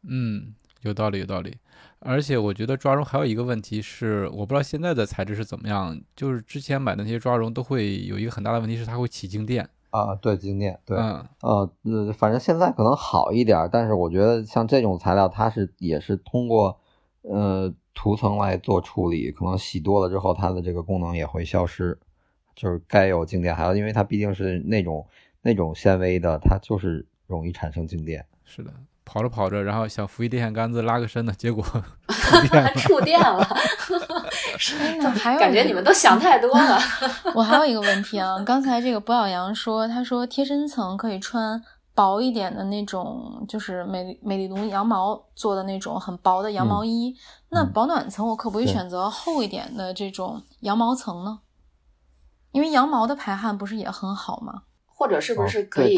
[0.08, 1.56] 嗯，有道理，有道理。
[2.00, 5.98] 而且我觉得抓绒还有一个问题是，我不知道现在的材质是怎么样。
[6.14, 16.76] 就是之前买的那些抓绒都会有一个很大的问题是它会起静电啊，对静电，对，嗯呃，呃，反正现在可能好一点，但是我觉得像这种材料，它是也是通过
[17.22, 21.96] 呃涂层来做处理，可能洗多了之后，它的这个功能也会消失，
[22.56, 25.06] 就是该有静电还有，因为它毕竟是那种
[25.42, 28.26] 那种纤维的，它就是容易产生静电。
[28.44, 28.72] 是的，
[29.04, 31.64] 跑着跑着，然后想扶一电线杆子拉个伸的，结果
[32.76, 33.44] 触电了。
[33.78, 34.28] 触电了，
[34.80, 36.78] 哎，那还有感觉你们都想太多了。
[37.34, 41.62] 我还有一个问题啊，刚才这个博小阳说，他说贴身层可以穿
[41.94, 47.14] 薄一点的那种，就是美美丽奴羊毛做的那种很薄的羊毛衣。
[47.50, 51.40] 那嗯保暖层我可不可以选择厚一点的这种羊毛层呢？
[52.52, 54.62] 因为羊毛的排汗不是也很好吗？
[54.86, 55.96] 或者是不哦是可以？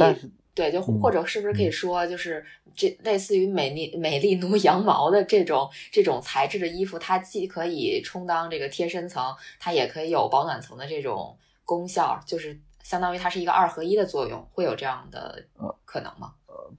[0.56, 2.42] 对就嗯或者是不是可以说，就是
[2.74, 9.22] 这类似于美丽美丽奴羊毛的这种这种材质的衣服，它既可以充当这个贴身层，
[9.60, 15.44] 它也可以有保暖层的这种功效，就是相当于它是一个二合一的作用，会有这样的
[15.84, 16.32] 可能吗？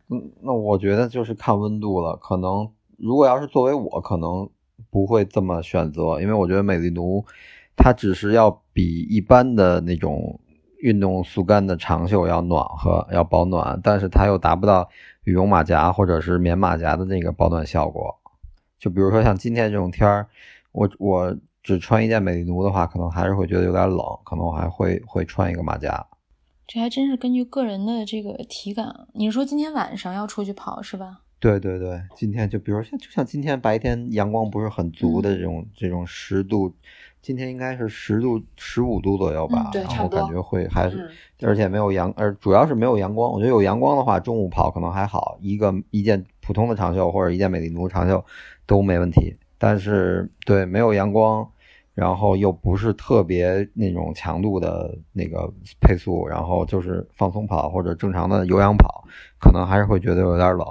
[0.10, 2.18] 嗯，那我觉得就是看温度了。
[2.18, 4.50] 可能如果要是作为我，可能
[4.90, 7.24] 不会这么选择，因为我觉得美丽奴
[7.76, 10.40] 它只是要比一般的那种
[10.80, 14.90] 运动速干的长袖要暖和，要保暖，但是它又达不到
[15.24, 18.16] 羽绒马甲或者是棉马甲的那个保暖效果。
[18.80, 20.28] 就比如说像今天这种天儿，
[20.72, 26.06] 我我只穿一件美丽奴的话，可能还是会觉得有点冷，可能我还会会穿一个马甲。
[26.68, 29.08] 这还真是根据个人的这个体感。
[29.14, 31.22] 你是说今天晚上要出去跑是吧？
[31.40, 36.74] 对对对，今天就比如像就像今天白天阳光不是很足的这种、这种十度，
[37.22, 41.10] 今天应该是十度十五度左右吧，然后感觉会还是、嗯
[41.44, 43.32] 而且没有阳，呃主要是没有阳光。
[43.32, 48.26] 我觉得有阳光的话，中午跑可能还好，一个一件普通的长袖或者一件美丽奴长袖
[48.66, 49.36] 都没问题。
[49.60, 51.48] 但是对没有阳光，
[51.94, 55.48] 然后又不是特别那种强度的那个
[55.80, 59.04] 配速，然后就是放松跑或者正常的有氧跑，
[59.40, 60.66] 可能还是会觉得有点冷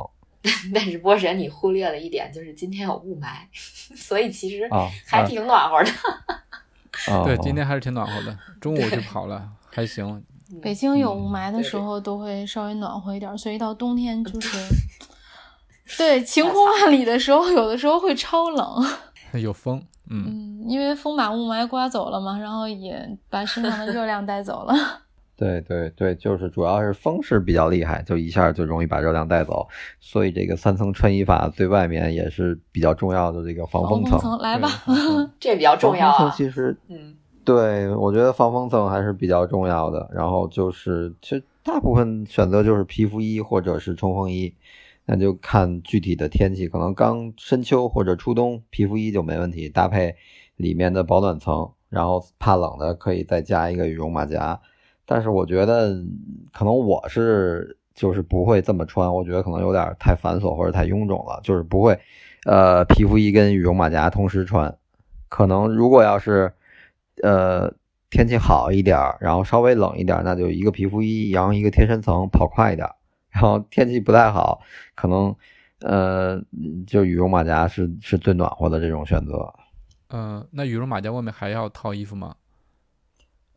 [0.75, 3.27] 但是波神，你忽略了一点，就是今天有雾霾，
[3.97, 4.89] 所以其实啊。
[5.07, 5.91] 还挺暖和的。
[7.13, 10.25] 啊， 对，今天还是挺暖和的，中午就跑了，还行。
[10.63, 14.57] 北京有嗯雾霾的时候都会稍微暖和一点，所以到冬天就是，
[15.99, 18.87] 对晴空万里的时候，有的时候会超冷。
[19.33, 20.25] 有风，嗯，
[20.65, 24.75] 嗯，因为风把雾霾刮走了嘛，然后也把身上的热量带走了。
[25.37, 29.69] 对对对，就是主要是风是比较厉害，就一下就容易把热量带走，
[30.01, 34.13] 所以这个三层穿衣法最外面也是比较重要的这个防防风层。
[34.13, 34.69] 风层来吧，
[35.39, 36.37] 这比较重要防风啊层。
[36.39, 40.09] 其实嗯，对我觉得防风层还是比较重要的。
[40.11, 44.55] 然后就是，其实大部分选择就是皮肤衣或者是冲锋衣，
[45.05, 50.17] 那就看具体的天气，可能刚深秋或者初冬，皮肤衣就没问题，搭配
[50.57, 54.59] 里面的保暖层，然后怕冷的可以再加一个羽绒马甲。
[55.07, 55.95] 但是我觉得
[56.53, 61.99] 可能我是就是不会这么穿，我觉得可能有点太繁琐或者太臃肿了，就是不会，
[62.45, 64.77] 呃，皮肤衣跟羽绒马甲同时穿。
[65.29, 66.53] 可能如果要是
[67.23, 67.73] 呃
[68.11, 72.89] 天气好一点儿，然后稍微冷一点，那就一个皮肤衣，然后一个贴身层，跑快一点。
[73.31, 74.61] 然后天气不太好，
[74.95, 75.35] 可能
[75.81, 76.41] 呃
[76.87, 79.53] 就羽绒马甲是是最暖和的这种选择。
[80.09, 82.35] 呃，那羽绒马甲外面还要套衣服吗？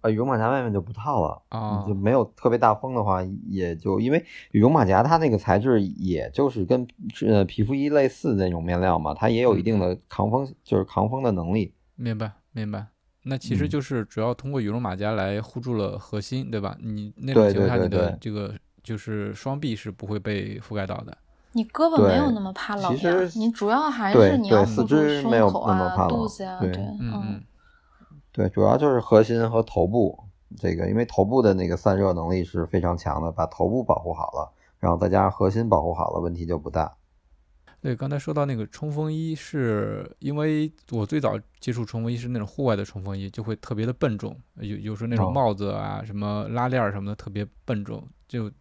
[0.02, 1.42] 呃，羽绒马甲外面就不套了。
[1.50, 6.88] 啊就没有特别大风的话，也就因为羽绒马甲它那个材质，也就是跟
[7.26, 11.74] 呃皮肤衣类似的那种面料嘛，它也有一定的抗风，就是抗风的能力。
[11.96, 12.88] 明白，明白。
[13.24, 16.78] 那其实嗯就是主要通过羽绒马甲来护住了核心，对吧？
[16.82, 21.16] 你那对种情况下，你的这个就是双臂是不会被覆盖到的。
[21.52, 27.44] 你胳膊没有那么怕冷其呀，实你主要还是你要四护住胸肢没有口啊、那么怕冷肚子呀，对对，嗯嗯，
[28.32, 30.18] 对，主要就是核心和头部
[30.58, 36.96] 这个，因为头部的那个散热能力是非常强的，把头部保护好了，然后再加上核心保护好了，问题就不大。
[37.82, 48.06] 对，刚才说到那个冲锋衣，是因为我最早接触冲锋衣是那种户外的冲锋衣，就会特别的笨重，有有时候那种哦帽子啊、什么拉链儿什么的特别笨重。
[48.28, 48.52] 就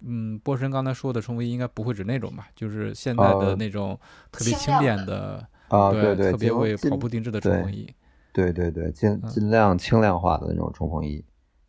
[0.00, 2.48] 嗯，波神刚才说的冲锋衣应该不会指那种吧？
[2.54, 3.98] 就是现在的呃那种
[4.30, 7.90] 特别轻便的，啊，对对，特别为跑步定制的冲锋衣。
[8.38, 11.24] 对对对，尽嗯尽量轻量化的那种冲锋衣，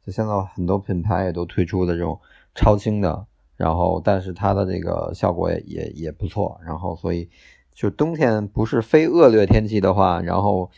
[0.05, 2.19] 就现在很多品牌也都推出的这种
[2.53, 3.25] 超轻的，
[3.57, 7.27] 然后但是它的这个效果也也也不错，然后所以
[7.73, 10.69] 就冬天不是非恶劣天气的话，然后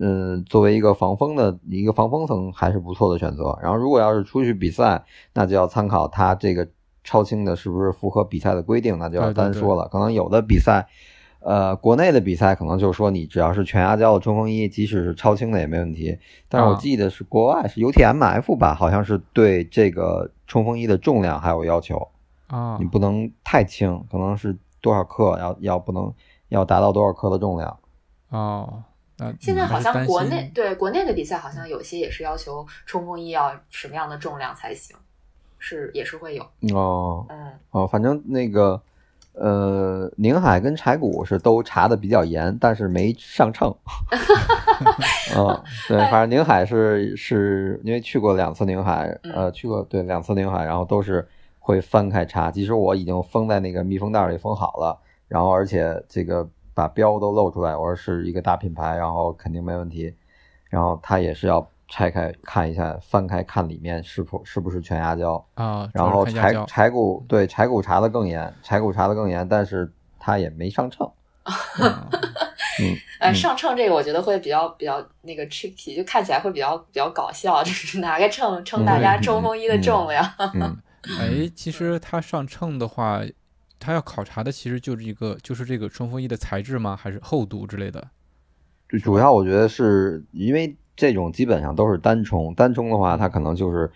[0.00, 3.58] 嗯，作为一个防风的一个防风层还是不错的选择。
[3.62, 5.04] 然后如果要是出去比赛，
[5.34, 6.66] 那就要参考它这个
[7.02, 9.88] 超轻的是不是符合比赛的规定，那就要对对对单说了。
[9.88, 10.88] 可能有的比赛。
[11.44, 16.18] 呃，国内的比赛可能就是说你只要是全压胶的冲锋衣，即使是超轻的也没问题。
[16.48, 22.08] 但是我啊记得是国外是 UTMF 吧，好像是对这个冲锋衣的重量还有要求，
[22.46, 26.12] 啊你不能太轻，可能是多少克，要要不能
[26.48, 27.78] 要达到多少克的重量。
[28.30, 28.82] 哦，
[29.18, 34.96] 那现在好像国内对国内的比赛，好像有些也是要求冲锋衣要什么样的重量才行，
[35.58, 36.42] 是也是会有。
[36.74, 38.80] 哦嗯哦，反正那个
[39.34, 43.74] 呃，宁海跟柴谷是都查的比较严，但是没上秤。
[45.36, 51.26] 嗯，对，反正宁海是是因为去过两次宁海，呃，去过对两次宁海，然后都是
[51.58, 52.50] 会翻开查。
[52.50, 60.14] 即使我已经封在那个密封袋里封好了，然后而且这个把标都露出来，我说是一个大品牌，然后肯定没问题。
[60.70, 65.44] 然后他也是要拆开看一下，翻开看里面是否是不是全压胶。
[65.54, 71.10] 啊，然后柴柴骨对柴骨查的更严，柴骨查的更严，但是他也没上秤。
[71.80, 72.08] 嗯
[72.80, 80.24] 嗯，呃，嗯上秤这个我觉得会比较比较那个 tricky，就看起来会比较比较搞笑，就是拿个秤称大家嗯冲锋衣的重量。
[80.54, 80.76] 嗯，
[81.20, 83.20] 哎，其实他上秤的话，
[83.78, 86.96] 他要考察的其实就是一个，就是这个冲锋衣的材质吗？
[86.96, 88.08] 还是厚度之类的？
[88.88, 93.90] 主主要我觉得是因为这种基本上都是单冲，单冲的话，它可能就是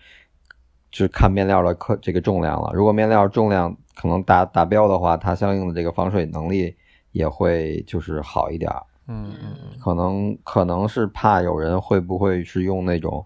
[0.91, 2.71] 就是看面料的克这个重量了。
[2.73, 6.75] 如果面料重量可能达达标的话，它相应的这个防水能力
[7.11, 8.83] 也会就是好一点儿。
[9.07, 13.25] 嗯嗯嗯可能可能是怕有人会不会是用那种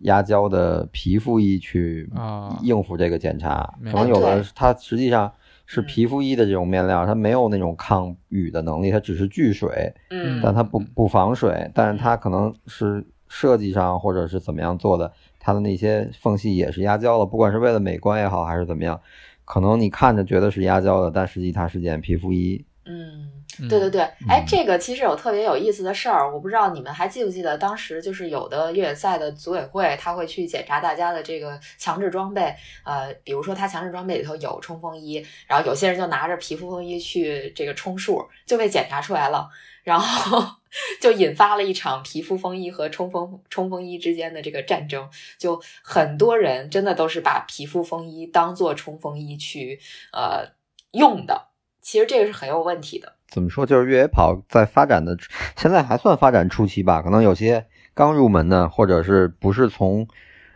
[0.00, 5.32] 压胶的皮肤衣去啊应付这个检查，可能有的对它实际上
[5.66, 5.84] 是嗯。
[5.84, 10.40] 皮肤衣的这种面料，它没有那种抗雨的能力，它只是聚水，嗯。
[10.42, 19.00] 但它不不防水，但是它可能是设计上或者是怎么样做的，它的那些缝隙也是压胶的，不管是为了美观也好，还是怎么样，
[19.44, 22.64] 可能你看着觉得是压胶的，但实际它是件皮肤衣。
[22.86, 23.28] 嗯，嗯，
[23.68, 39.48] 对对对，哎嗯，这个其实有特别有意思的事儿，我不知道你们还记不记得，当时就是有的越野赛的组委会，他会去检查大家的这个强制装备，呃，比如说他强制装备里头有冲锋衣，然后有些人就拿着皮肤风衣去这个充数，就被检查出来了，
[39.82, 40.44] 然后
[41.00, 49.80] 就引发了一场皮肤风衣和冲锋冲锋衣之间的这个战争，就很多人真的都是把皮肤风衣当做冲锋衣去
[50.12, 50.44] 呃
[50.92, 51.48] 用的，
[51.80, 53.13] 其实这个是很有问题的。
[53.34, 53.66] 怎么说？
[53.66, 55.18] 就是越野跑在发展的
[55.56, 60.06] 现在还算发展初期吧，可能有些刚入门的，或者是不是从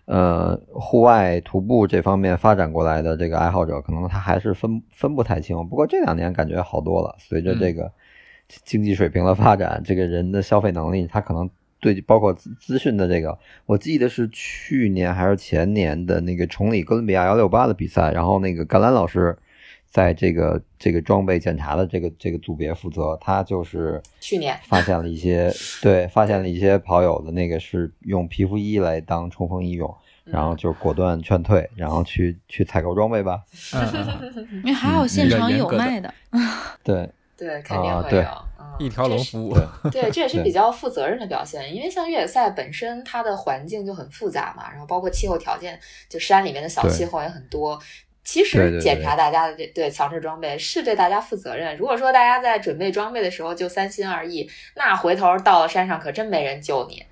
[0.05, 5.57] 呃户外徒步这方面发展过来的这个爱好者，可能他还是分分不太清。
[5.69, 7.91] 不过这两年感觉好多了，随着这个
[8.47, 13.37] 经济水平的发展，这个人的消费能力，他可能对包括资资讯的这个，
[13.67, 19.37] 我记得是去年还是前年的那个崇礼哥伦比亚幺六八的比赛，然后那个甘兰老师。
[19.91, 29.93] 在这个这个装备检查的这个这个组别负责，他就是去年发现了一些对，发现了一些跑友的那个是用皮肤衣来当冲锋衣用，
[30.25, 33.43] 然后就果断劝退，然后去去采购装备吧。
[34.63, 36.13] 因为还有现场有卖的，
[36.85, 38.23] 对，对，肯定会有，
[38.59, 39.55] 嗯，一条龙服务，
[39.91, 47.81] 对，这也是比较负责任的表现，因为像越野赛本身它的环境就很复杂嘛，然后包括气候条件，就山里面的小气候也很多。
[48.29, 51.75] 其实检查大家的这对强制装备是对大家负责任。
[51.79, 57.03] 如果说大家在准备装备的时候就三心二意，那回头到了山上可真没人救你。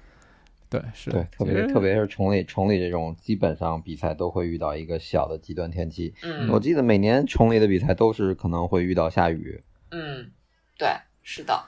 [0.68, 6.12] 对是，对，特别特别是崇礼崇礼这种，基本上比赛都会遇到一个小的极端天气。
[6.22, 9.64] 嗯我记得每年崇礼的比赛都是可能会遇到下雨。
[9.92, 10.30] 嗯，
[10.76, 10.90] 对，
[11.22, 11.64] 是的，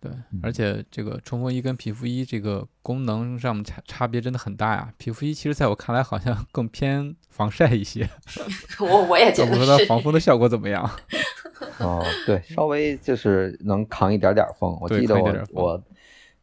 [0.00, 0.10] 对，
[0.42, 4.90] 而且这个冲锋衣跟皮肤衣这个功能上面差差别真的很大呀。
[4.96, 8.08] 皮肤衣其实在我看来好像更偏防晒一些，
[8.80, 9.86] 我我也觉 我不知道得是。
[9.86, 10.90] 防风的效果怎么样。
[11.78, 14.74] 哦，对，稍微就是能扛一点点风。
[14.80, 15.84] 我记得我我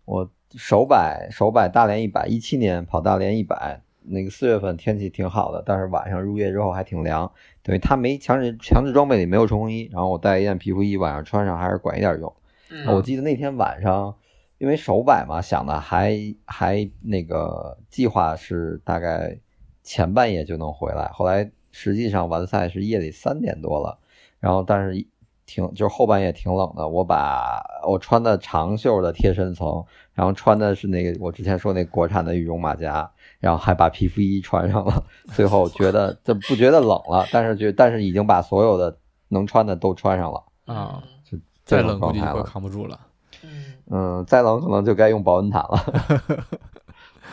[0.05, 7.31] 我手摆手摆大连一百，一七年跑大连一百，那个四月份天气挺好的，但是晚上入夜之后还挺凉，
[7.63, 12.31] 等于他没强制强制装备里没有冲锋衣，然后我带一件皮肤衣，晚上穿上还是管一点用。
[12.69, 12.85] 嗯。
[12.87, 14.15] 我记得那天晚上，
[14.57, 19.39] 因为首摆嘛，想的还还那个计划是大概
[19.83, 23.99] 前半夜就能回来，后来实际上完赛是夜里三点多了，
[24.39, 25.05] 然后但是
[25.45, 33.09] 挺就是后半夜挺冷的，我把我穿的长袖的贴身层，然后穿的是那个我之前说那国产的羽绒马甲，
[33.39, 38.97] 然后还把皮肤衣穿上了，最后觉得这不觉得冷了，但是觉但是已经把所有的
[39.29, 41.01] 能穿的都穿上了，啊。
[41.03, 41.16] 嗯就
[41.67, 42.43] 再冷估计会状态了。
[42.43, 42.99] 扛不住了。
[43.43, 43.65] 嗯。
[43.89, 46.47] 嗯，再冷可能就该用保温毯了。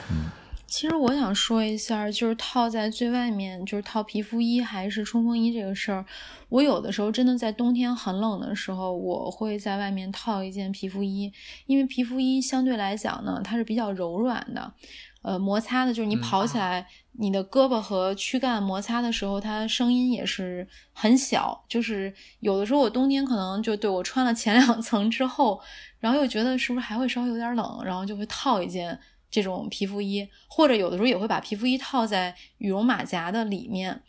[0.77, 6.05] 其实我想说一下，就是套在最外面，就是套皮肤衣还是冲锋衣这个事儿。
[6.49, 11.33] 我有的时候真的在冬天很冷的时候，我会在外面套一件皮肤衣，
[11.67, 14.75] 因为皮肤衣相对来讲呢，它是比较柔软的，
[15.23, 21.65] 呃，摩擦的就是你跑起来，你的胳膊和躯干摩擦的时候，它声音也是很小。
[21.69, 25.61] 就是有的时候我冬天可能就对我穿了前两层之后，
[26.01, 28.99] 然后又觉得是不是还会稍微有点冷，然后就会套一件。
[29.35, 34.01] 这种皮肤衣，或者有的时候也会把皮肤衣套在羽绒马甲的里面。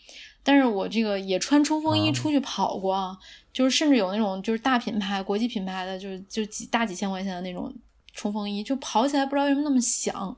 [0.43, 3.17] 但是我这个也穿冲锋衣出去跑过啊，
[3.51, 7.73] 就是甚至有那种就是大品牌、国际品牌的，就是就几大几千块钱的那种
[8.13, 10.37] 冲锋衣，就跑起来不知道为什么那么响。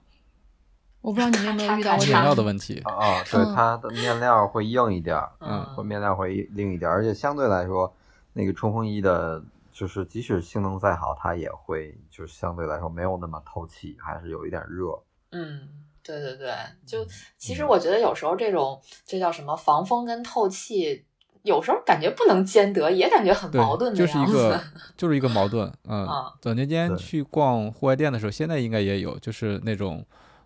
[1.01, 3.21] 我不知道你有没有遇到 过面料的问题啊？
[3.29, 7.93] 对，它的面料会硬一点，嗯，会面料会硬一点，而且相对来说，
[8.31, 9.43] 那个冲锋衣的。
[9.78, 14.88] 就是即使性能再好，它也会就是相对来说没有那么透气，还是有一点热。
[15.30, 15.69] 嗯，
[16.01, 16.51] 对对对，
[16.84, 17.05] 就
[17.38, 21.05] 其实我觉得有时候这种这叫什么防风跟透气，
[21.43, 23.93] 有时候感觉不能兼得，也感觉很矛盾。
[23.93, 24.59] 就是一个
[24.97, 25.71] 就是一个矛盾。
[25.88, 26.07] 嗯，
[26.41, 30.03] 早年间去逛户外店的时候，现在应该也有，就是那种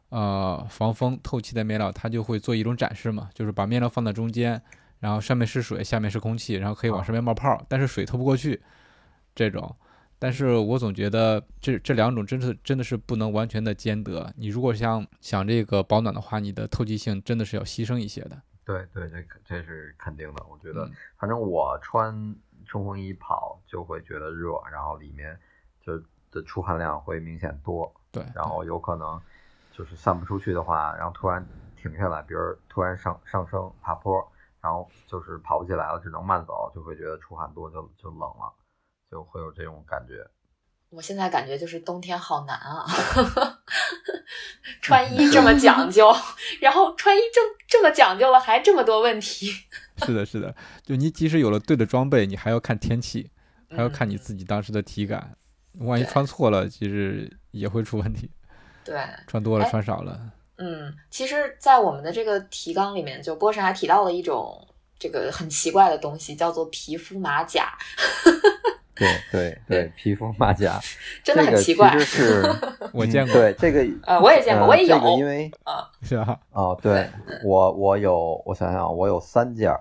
[0.10, 4.62] 呃防风透气的面料，它就会做一种展示嘛，就是把面料放在中间，
[5.00, 8.62] 然后上面是水，下面是空气，然后可以往上面冒泡，但是水透不过去。
[9.34, 9.76] 这种，
[10.20, 14.34] 但是我总觉得这这两种真是真的是不能完全的兼得。
[14.38, 18.42] 你如果想想这个保暖的话，你的透气性真的是要牺牲一些的。
[18.64, 20.46] 对对，这这是肯定的。
[20.50, 25.38] 我觉得，反正我穿冲锋衣跑就会觉得热，然后里面
[25.82, 26.00] 就
[26.32, 27.92] 的出汗量会明显多。
[28.12, 29.20] 对，然后有可能
[29.72, 34.26] 就是散不出去的话，然后突然停下来，比如突然上上升爬坡，
[34.62, 38.54] 然后就是跑不起来了，只能慢走，就会觉得出汗多，就就冷了。
[39.12, 40.26] 就会有这种感觉。
[40.90, 42.86] 我现在感觉就是冬天好难啊，
[44.82, 46.14] 穿衣这么讲究，
[46.60, 49.52] 然后穿衣这这么讲究了，还这么多问题。
[50.06, 50.54] 是的，是的，
[50.84, 53.30] 就你即使有了对的装备，你还要看天气，
[53.70, 55.38] 还要看你自己当时的体感，
[55.80, 58.30] 万一穿错了，其实也会出问题。
[58.84, 60.20] 对，穿多了，穿少了。
[60.58, 64.68] 嗯，其实，在我们的这个提纲里面，就波神还提到了一种
[65.00, 67.78] 这个很奇怪的东西，叫做皮肤马甲。
[69.02, 70.80] 对 对对，披风马甲
[71.26, 71.90] 真的很奇怪。
[71.92, 72.56] 其实是
[72.94, 74.96] 我见过，对这个呃，我也见过，我也有。
[74.96, 77.08] 这个因为啊，是啊，哦，对
[77.44, 79.74] 我我有，我想想，我有三件，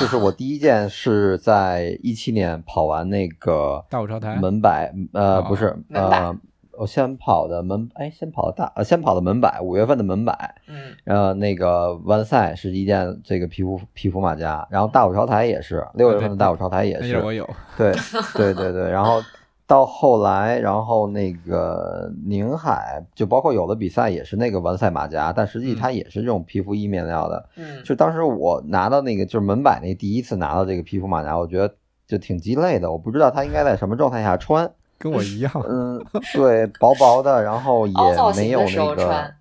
[0.00, 6.36] 就是我第一件是在一七年跑完那个大五朝台门百，呃，不是呃。
[6.78, 17.92] 我先跑的门，哎，先跑的大，呃，先跑的门百，五月份的门百，嗯，然后那个完赛是一件这个皮肤皮肤马甲，然后大五朝台也是六月份的大五朝台也是，我有，对
[18.34, 19.20] 对对对，然后
[19.66, 31.74] 到后来，然后那个宁海就包括有的比赛也是那个完赛马甲，但实际它也是这种皮肤衣面料的，嗯，就当时我拿到那个就是门百那第一次拿到这个皮肤马甲，我觉得
[32.06, 34.70] 就挺鸡肋的，我不知道它应该在什么状态下穿。
[34.98, 37.94] 跟我一样， 嗯，对，薄薄的，然后也
[38.36, 39.34] 没有那个，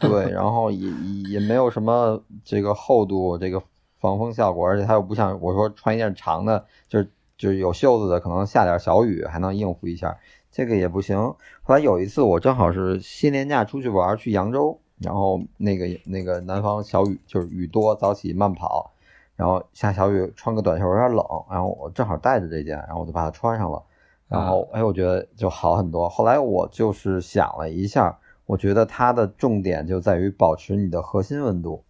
[0.00, 0.90] 对，然后也
[1.30, 3.62] 也没有什么这个厚度，这个
[4.00, 10.18] 防风效果，而且它又不像我说穿一件长的，就是就是有袖子的，可能下点小雨还能应付一下，
[10.50, 11.16] 这个也不行。
[11.62, 18.90] 后来有一次我正好是新年假出去玩，去扬州，然后那个那个南方小雨就是雨多，早起慢跑，
[19.36, 23.80] 然后下小雨穿个短袖有点冷，然后我正好带着这件，然后我就把它穿上了。
[24.28, 26.06] 然后，哎，我觉得就好很多。
[26.06, 31.82] 后来我就是想了一下，我觉得它的重点就在于保持你的核心温度，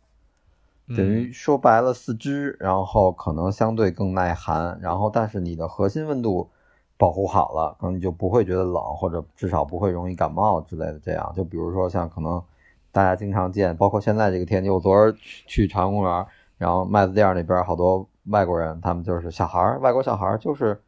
[0.96, 6.48] 等于说白了，四肢，然后可能相对更耐寒，然后但是你的核心温度
[6.96, 11.00] 保护好了，可能你就不会觉得冷，或者至少不会容易感冒之类的。
[11.00, 12.40] 这样，就比如说像可能
[12.92, 16.26] 大家经常见，包括现在这个天气，我昨儿去朝阳公园，
[16.56, 20.80] 然后麦子店那边好多外国人，他们就是小孩儿，外国小孩儿就是。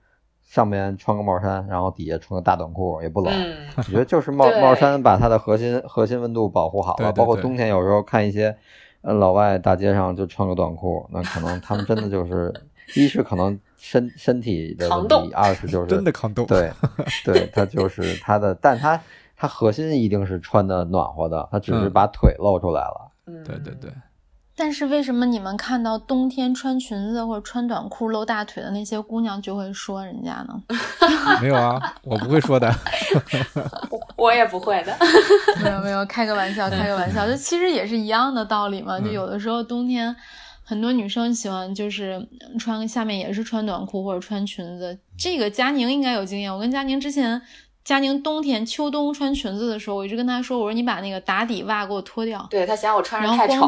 [0.43, 3.33] 上面穿个帽衫，然后底下穿个大短裤，也不冷。
[3.77, 7.13] 我觉得就是帽帽衫把它的核心核心温度保护好了。
[7.13, 8.57] 包括冬天有时候看一些，
[9.03, 12.53] 呃，老外大街上就穿个短裤，那可能他们真的就是，
[12.97, 16.45] 一是可能身身体的问题，二是就是 真的抗冻。
[16.47, 16.73] 对，
[17.25, 19.01] 对，他就是他的，但他
[19.37, 23.13] 他核心一定是穿的暖和的，他只是把腿露出来了。
[23.27, 23.91] 嗯，对对对。
[24.61, 30.63] 但是为什么你们看到冬天穿裙子或者穿短裤露大腿的那些姑娘就会说人家呢？
[31.41, 32.71] 没有啊，我不会说的。
[34.19, 34.95] 我也不会的。
[35.65, 39.01] 没有没有，开个玩笑，开个玩笑，就其实也是一样的道理嘛。
[39.01, 40.15] 就有的时候冬天，
[40.63, 42.21] 很多女生喜欢就是
[42.59, 44.99] 穿下面也是穿短裤或者穿裙子。
[45.17, 47.41] 这个佳宁应该有经验，我跟佳宁之前
[47.83, 53.67] 佳宁冬天、秋冬穿裙子的时候，我一直跟她说：“我说你把那个打底袜给我脱掉。”对她嫌我穿着太丑，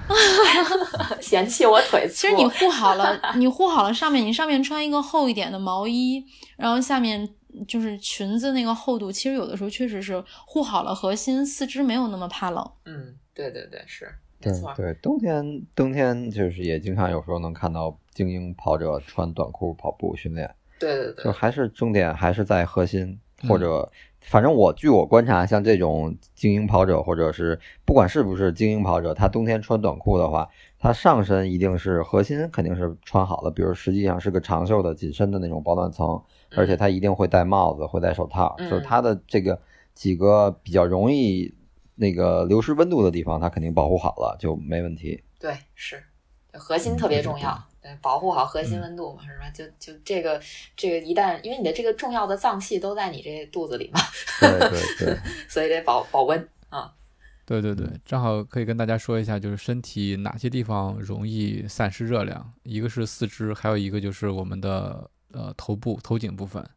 [1.20, 2.14] 嫌弃我腿粗。
[2.14, 6.24] 其实你护好了，你护好了上面，你上面穿一个厚一点的毛衣，
[6.56, 7.28] 然后下面
[7.66, 12.70] 就是裙子那个厚度，其实有的时候确实是护好了核心，四肢没有那么怕冷。
[12.84, 14.08] 嗯，对对对，是。
[14.38, 20.54] 对对，冬天冬天就是也经常有时候能看到精英跑者穿短裤跑步训练。
[20.78, 23.18] 对对对，就还是重点还是在核心，
[23.48, 30.48] 或者反正我据我观察，像这种精英跑者，或者是不管是不是精英跑者，他冬天穿短裤的话，
[30.78, 36.22] 他上身一定是核心肯定是穿好了，比如实际上是个长袖的紧身的那种保暖层，
[36.56, 39.60] 而且他一定会戴帽子，会戴手套，就是他的这个
[39.94, 41.54] 几个比较容易。
[41.98, 45.24] 那个流失温度的地方，它肯定保护好了，就没问题。
[45.40, 45.98] 对，是
[46.52, 49.48] 核心特别重要，对，保护好核心温度嘛，是吧？
[49.54, 50.40] 就就这个
[50.76, 54.00] 这个一旦，因为你的这个重要的脏器都在你这肚子里嘛，
[54.40, 55.18] 对对对，
[55.48, 56.92] 所以得保保温啊。
[57.44, 66.68] 对对对，正好可以跟大家说一下，就是身体哪些地方容易散失热量，一个是四肢，还有一个就是我们的呃头部头颈部分。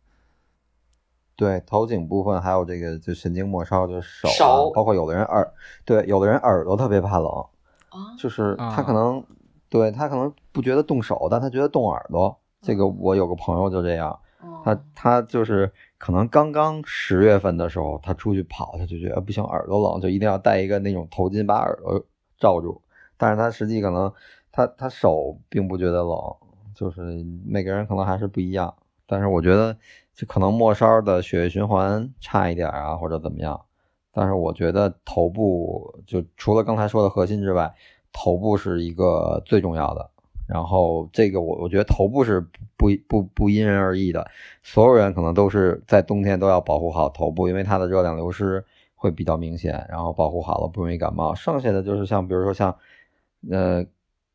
[1.36, 5.52] 对头颈部分，还有这个就神经末梢，就是手，包括有的人耳，
[5.86, 7.28] 对，有的人耳朵特别怕冷，
[7.90, 9.24] 啊就是他可能，
[9.70, 12.38] 对他可能不觉得冻手，但他觉得冻耳朵。
[12.62, 14.20] 这个我有个朋友就这样，
[14.66, 22.04] 他他就是可能刚刚十月份的时候，他出去跑，他就觉得不行，耳朵冷，就一定要戴一个那种头巾把耳朵
[22.38, 22.82] 罩住。
[23.16, 24.12] 但是他实际可能
[24.52, 26.36] 他他手并不觉得冷，
[26.76, 27.02] 就是
[27.46, 28.76] 每个人可能还是不一样。
[29.08, 29.78] 但是我觉得。
[30.20, 33.58] 这可能末梢的血液循环差一点啊，或者怎么样。
[34.12, 37.74] 但是我觉得头部就除了刚才说的核心之外，
[38.12, 40.10] 头部是一个最重要的。
[40.50, 42.42] 然后这个我我觉得头部是
[42.76, 44.28] 不不不因人而异的，
[44.64, 49.86] 所有人可能都是在冬天都要保护好头部，因为它的热量流失会比较明显。
[49.90, 51.36] 然后保护好了不容易感冒。
[51.36, 52.76] 剩下的就是像比如说像
[53.50, 53.86] 呃。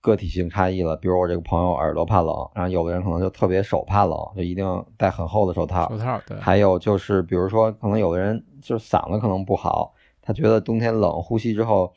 [0.04, 5.88] 个体性差异了，比如我这个朋友耳朵怕冷，然后有的人可能就特别手怕冷，就一定戴很厚的手套。
[5.88, 6.36] 手套对。
[6.36, 11.90] 还有就是，比如说可能有的人就是嗓子可能不好，他觉得冬天冷，呼吸之后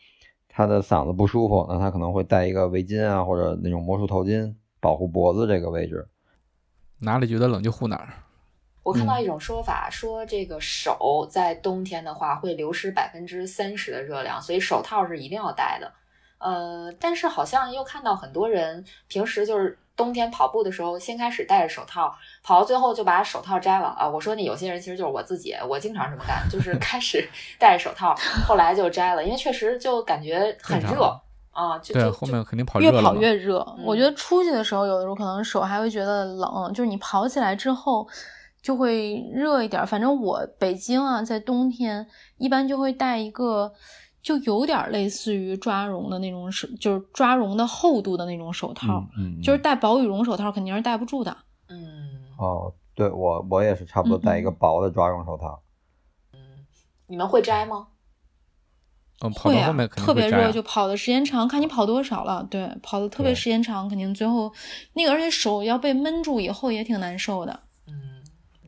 [0.57, 6.07] 他的嗓子不舒服，那他可能会戴一个围巾啊，或者那种魔术头巾保护脖子这个位置。
[6.99, 8.09] 哪里觉得冷就护哪儿。
[8.81, 15.93] 我看到一种说法，说这个手在冬天的话会流失百分之三十的热量，所以手套是一定要戴的。
[16.39, 24.07] 呃，但是好像又看到很多人平时就是冬天跑步的时候，先开始戴着手套，跑到最后就把手套摘了啊！
[24.07, 27.27] 我说那有些人其实就是我自己，我经常这么干，就是开始
[27.59, 28.15] 戴着手套，
[28.47, 31.03] 后来就摘了，因为确实就感觉很热
[31.51, 31.77] 啊。
[31.79, 33.65] 对，后面肯定跑越跑越热。
[33.83, 38.07] 我觉得出去的时候，有的时候可能手还会觉得冷，就是你跑起来之后
[38.61, 39.85] 就会热一点。
[39.87, 42.05] 反正我北京啊，在冬天
[42.37, 43.73] 一般就会带一个。
[44.28, 51.38] 就有点类似于抓绒的那种手，就是抓绒的厚度的那种手套，嗯，就是戴薄羽绒手套肯定是戴不住的，
[51.69, 55.63] 嗯，哦，对我我也是差不多戴一个薄的抓绒手套，
[56.34, 56.39] 嗯，
[57.05, 57.88] 你们会摘吗？
[59.21, 64.51] 嗯，会啊，特别热就跑的时间长，看你跑多少了，对，跑的特别时间长，肯定最后
[64.91, 67.57] 那个，而且手要被闷住以后也挺难受的。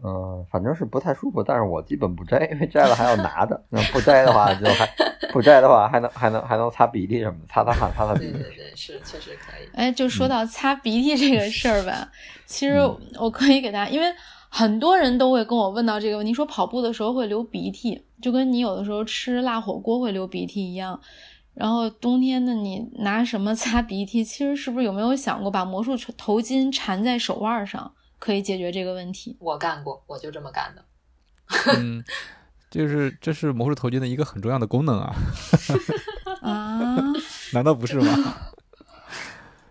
[0.02, 3.62] 嗯，反正是不太舒服，但是我基本不摘，因为摘了还要拿着。
[3.68, 4.90] 那不摘的话，就还
[5.34, 8.34] 不摘的话，还能还能还能擦鼻涕什么的，擦擦汗，擦擦鼻涕。
[8.34, 9.70] 对对对，是确实可以。
[9.74, 12.12] 哎，就说到擦鼻涕这个事儿吧，
[12.46, 12.76] 其实
[13.20, 14.08] 我可以给大家，因为
[14.50, 21.00] 很多人都会跟我问到这个问题，说跑步的时候会流鼻涕，就跟你有的时候吃辣火锅会流鼻涕一样。
[21.54, 24.24] 然后冬天的你拿什么擦鼻涕？
[24.24, 27.92] 其实是不是有没有想过把魔术头巾缠在手腕上？
[28.18, 29.38] 可以解决这个问题。
[29.40, 30.84] 我干过，我就这么干的。
[31.80, 32.04] 嗯，
[32.70, 35.16] 就是这是魔术头巾的一个很重要的功能啊。
[36.42, 36.98] 啊？
[37.54, 38.36] 难道不是吗？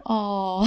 [0.05, 0.65] 哦，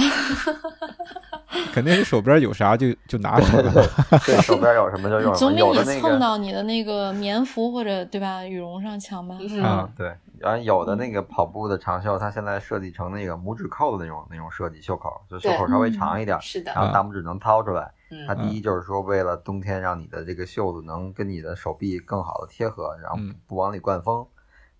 [1.72, 3.72] 肯定是手边有啥就就拿什么。
[4.24, 5.36] 对，手边有什么就用什么。
[5.36, 9.36] 总比你蹭到你的那个棉服或者对吧羽绒上强吧？
[9.40, 10.12] 嗯，对。
[10.42, 16.72] 然后有的那个跑步的长袖，它现在设计成那个拇指扣的那种那种设计，袖口就袖口稍微长一点，是的。
[16.74, 17.84] 然后大拇指能掏出来。
[18.10, 23.16] 嗯它第一就是说，为了冬天让你的这个袖子能跟你的手臂更好的贴合，然后
[23.46, 24.26] 不往里灌风。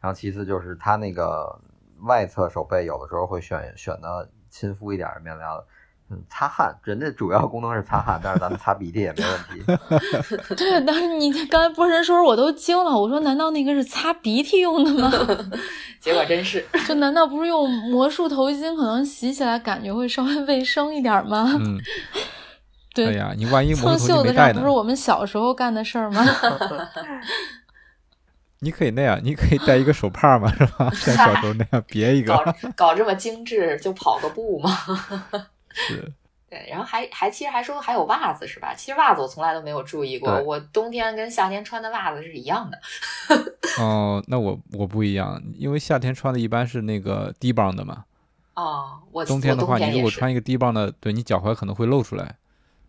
[0.01, 1.59] 然后其次就是它那个
[2.01, 5.67] 外侧手背有的时候会选选的亲肤一点的面料的。
[6.29, 9.63] 擦汗，人家主要功能是擦汗，但是咱们擦鼻涕也没问题。
[10.57, 12.91] 对，但是你刚才波神说，我都惊了。
[12.91, 15.11] 我说，难道那个是擦鼻涕用的吗？
[16.01, 16.65] 结果真是。
[16.87, 21.51] 就难道不是用魔术头巾，可能洗起来感觉会稍微卫生一点吗？
[21.59, 21.79] 嗯。
[22.95, 24.69] 对，哎呀，你万一蹭摩托头袖子上不是？
[24.69, 26.27] 我们小时候干的事儿吗？
[28.59, 30.89] 你可以那样，你可以戴一个手帕嘛，是吧？
[30.95, 32.33] 像小时候那样别一个。
[32.35, 34.71] 搞搞这么精致，就跑个步嘛。
[35.75, 36.13] 是，
[36.49, 38.75] 对，然后还还其实还说还有袜子是吧？
[38.75, 42.79] 其实袜子我从来都没有注意过，我冬天跟夏天穿的袜子是一样的。
[43.81, 48.05] 哦，那我我不一样，因为夏天穿的一般是那个低帮的嘛，
[48.55, 52.37] 哦，我冬天的话，你如果穿一个低帮的，对你脚踝可能会露出来。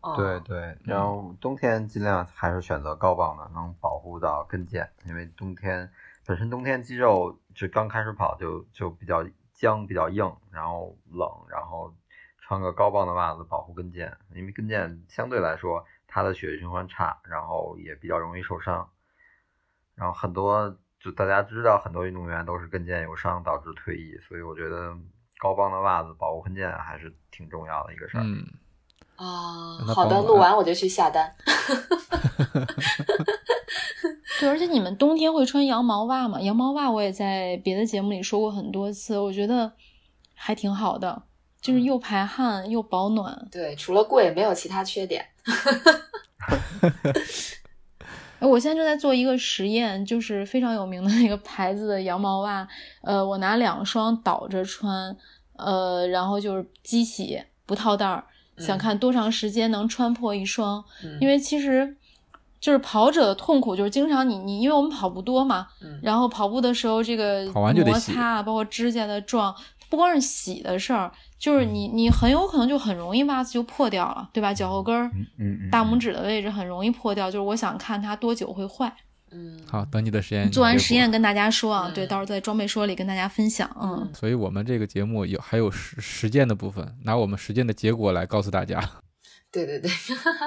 [0.02, 5.90] 哦对对，然后冬天尽量还是选择高帮的，能保护到跟腱，因为冬天
[6.26, 11.90] 本身冬天肌肉就刚开始跑就就比较僵、比较硬，然后冷，然后
[12.54, 18.88] 穿个高帮的袜子保护跟腱，因为跟腱相对来说它的血液循环差，然后也比较容易受伤，
[19.96, 24.96] 然后很多就大家知道很多运动员都是跟腱有伤导致退役，所以我觉得
[25.40, 28.24] 高帮的袜子保护跟腱还是挺重要的一个事儿。
[28.24, 28.46] 嗯，
[29.16, 31.36] 啊好的，录完我就去下单。
[34.40, 36.40] 对，而且你们冬天会穿羊毛袜吗？
[36.40, 39.72] 羊毛袜我也在别的节目里说过很多次，我觉得
[40.36, 41.24] 还挺好的，
[41.64, 43.48] 就是嗯又排汗又保暖。
[43.50, 45.26] 对，除了贵，没有其他缺点。
[48.40, 52.68] 哎，我现在正在做一个实验，就是非常有名的那个牌子的羊毛袜，
[53.02, 55.16] 呃，我拿两双倒着穿，
[55.56, 58.26] 呃，然后就是机洗不套袋儿，
[58.58, 60.84] 想嗯看多长时间能穿破一双。
[61.06, 61.96] 嗯，因为其实
[62.60, 69.56] 就是跑者的痛苦，就是经常你你因为我们跑步多嘛，嗯然后跑步的时候这个跑完就得洗摩擦啊，包括指甲的撞，
[69.90, 71.10] 不光是洗的事儿，
[71.44, 74.54] 就是你你很有可能就很容易袜子就破掉了，对吧？
[74.54, 78.96] 脚后跟儿、嗯嗯嗯大拇指的位置很容易破掉，就是我想看它多久会坏。
[79.30, 83.70] 嗯，好，等你的实验做完实验跟大家说啊，嗯对，到时候在装备说里跟大家分享。
[83.78, 88.80] 嗯，所以我们这个节目有还有实实践的部分，拿我们实践的结果来告诉大家。
[89.52, 89.92] 对 对对，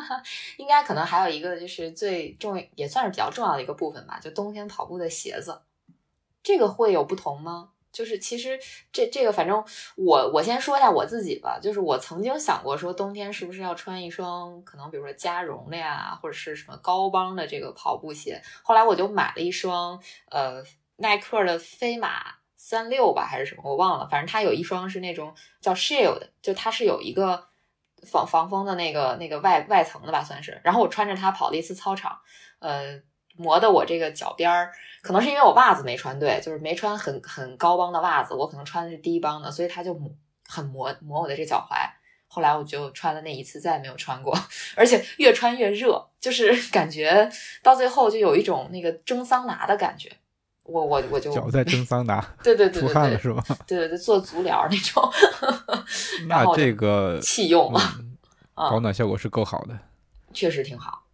[0.57, 5.61] 应该可能还有一个就是最重也算是比较重要的一个部分吧，就冬天跑步的鞋子，
[6.43, 7.69] 这个会有不同吗？
[7.97, 8.61] 就是其实
[8.93, 9.65] 这这个反正
[9.97, 19.99] 我我先说一下我自己吧，就是我曾经想过说冬天是不是要穿一双可能比如说加绒的呀，或者是什么高帮的这个跑步鞋，后来我就买了一双
[20.31, 20.63] 呃
[20.97, 27.49] 耐克的飞马三六吧还是什么我忘了，反正它有一双是那种叫 Shield，就它是有一个
[28.07, 32.21] 防防风的那个那个外外层的吧算是，然后我穿着它跑了一次操场，
[32.59, 33.01] 呃。
[33.37, 34.72] 磨的我这个脚边儿，
[35.03, 40.11] 可能是因为我袜子没穿对，就是没穿很很高帮的袜子，我可能穿的是低帮的，所以它就磨
[40.49, 41.76] 很磨磨我的这脚踝。
[42.28, 44.37] 后来我就穿了那一次，再也没有穿过，
[44.76, 47.30] 而且越穿越热，就是感觉
[47.62, 50.11] 到最后就有一种那个蒸桑拿的感觉。
[50.64, 53.43] 我我我就脚在蒸桑拿， 对对对 出对对汗了是吧？
[53.66, 55.11] 对对对，做足疗那种，
[56.28, 58.18] 然那这个弃用了，嗯
[58.55, 59.78] 啊保暖效果是够好的。
[60.34, 61.05] 确实挺好。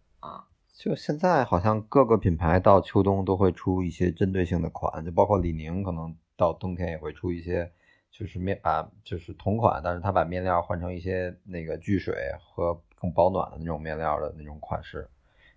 [0.83, 7.71] 就现在好像各个品牌到秋冬都会出一些针对性的款，就包括李宁可能到冬天也会出一些，
[8.11, 15.09] 就是面把就是同款，但是它把面料换成一些那个聚水和更保暖的那种面料的那种款式，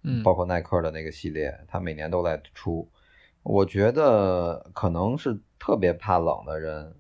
[0.05, 2.89] 嗯，包括耐克的那个系列，它每年都在出。
[3.43, 6.95] 我觉得可能是特别怕冷的人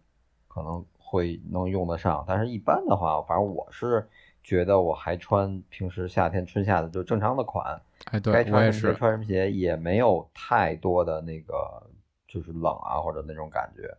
[0.48, 4.08] 可能会能用得上，但是一般的话，反正我是
[4.46, 7.82] 觉得我还穿平时夏天春夏的就正常的款。
[8.12, 11.82] 哎，对该穿什么鞋，穿什么鞋，也没有太多的那个
[12.28, 13.92] 就是冷啊或者那种感觉。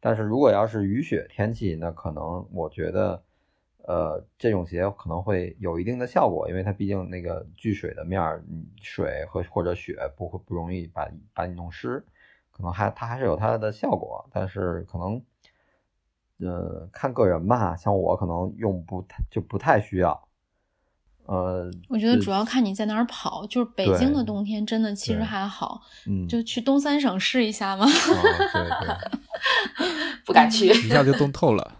[0.00, 3.22] 但是如果要是雨雪天气，那可能我觉得，
[3.86, 12.04] 呃，这种鞋可能会有一定的效果，因为它毕竟那个聚水的面儿，嗯水和或者雪不会不容易把把你弄湿，
[12.50, 15.24] 可能还它还是有它的效果，但是可能，
[16.44, 20.28] 呃，看个人吧，像我可能用不太就不太需要。
[21.26, 27.86] 呃，我觉得主要看你在哪儿跑，就是北京的冬天真的其实还好，嗯，就去东三省试一下嘛。
[27.86, 27.90] 啊
[28.52, 28.94] 对对。
[30.26, 30.66] 不敢去。
[30.66, 31.76] 一下就冻 透了。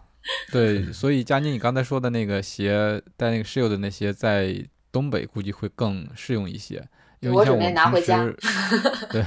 [0.51, 6.89] 对，所以佳妮，你刚才说的那个鞋，带那个 shield 的那些，在东北估计会更适用一些，
[7.21, 8.79] 因为我准备拿回家平时，
[9.13, 9.25] 对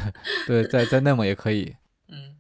[0.47, 1.75] 对，在在内蒙也可以。
[2.09, 2.35] 嗯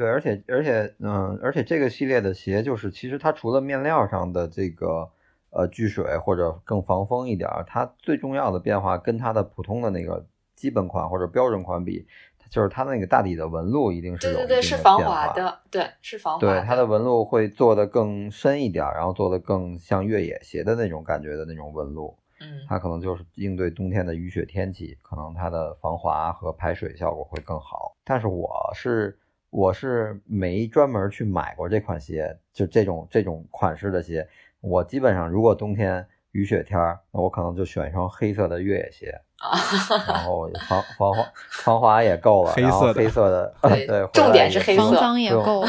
[0.00, 5.10] 对，而且而且嗯，而且这个系列的鞋就是，其实它除了面料上的这个
[5.50, 10.24] 呃聚水或者更防风一点，它最重要的变化跟它的普通的那个
[10.56, 12.06] 基本款或者标准款比，
[12.48, 15.26] 就是它那个大底的纹路一定是对对对，有一定是防的变化。
[15.26, 22.16] 滑的，对，是防滑对，它的纹路会做的更深一点，然后做的更像越野鞋的那种感觉的那种纹路。
[22.42, 27.94] 嗯它可能就是应对冬天的雨雪天气，可能它的防滑和排水效果会更好。
[28.02, 29.18] 但是我是
[29.50, 34.26] 我是没专门去买过这款鞋，就这种这种款式的鞋。
[34.60, 39.20] 我基本上如果冬天雨雪天儿，那我可能就选一双黑色的越野鞋，
[40.06, 45.68] 然后防防滑防滑也够了，黑然后色的黑色的， 对对，重点是黑色防脏也够了。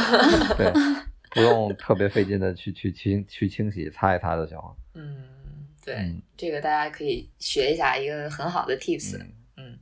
[0.58, 0.72] 对，
[1.32, 4.76] 不用特别费劲的去去清去清洗擦一擦就行了。
[4.94, 5.24] 嗯，
[5.84, 9.18] 对，嗯这个大家可以学一下一个很好的 tips。
[9.18, 9.80] 嗯嗯，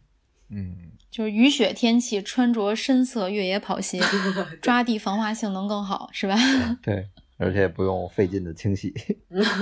[0.50, 4.00] 嗯，就是雨雪天气穿着深色越野跑鞋，
[4.62, 6.36] 抓地防滑性能更好，是吧？
[6.84, 8.94] 对，而且不用费劲的清洗。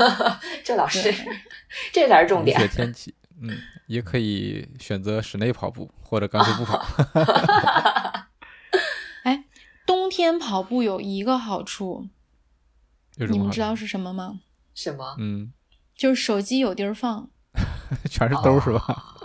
[0.63, 1.13] 这倒是，
[1.93, 2.67] 这才是重点雨雪。
[2.67, 6.85] 天气，嗯，也可以选择室内跑步，或者干脆不跑。
[9.23, 9.45] 哎，
[9.85, 12.09] 冬天跑步有一个好处，
[13.15, 14.41] 有什么好处你们知道是什么吗？
[14.73, 15.15] 什么？
[15.19, 15.53] 嗯，
[15.95, 17.29] 就是手机有地儿放。
[18.09, 19.15] 全是兜儿是吧？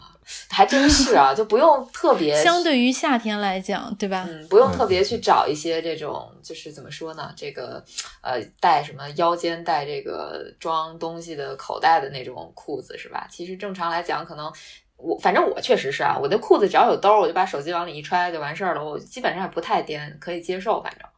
[0.48, 4.24] 还真是啊，就不用特别 相对于夏天来讲，对吧？
[4.28, 7.32] 嗯，不用特别去找一些这种，就是怎么说呢？
[7.36, 7.84] 这个
[8.22, 13.26] 呃，带什么腰间带这个装东西的口袋的那种裤子是吧？
[13.30, 14.52] 其实正常来讲，可能
[14.96, 18.84] 我反正我确实是啊，我的裤子只要有兜儿，我就把手机往里一揣就完事儿了。
[18.84, 21.08] 我基本上也不太颠，可以接受，反正。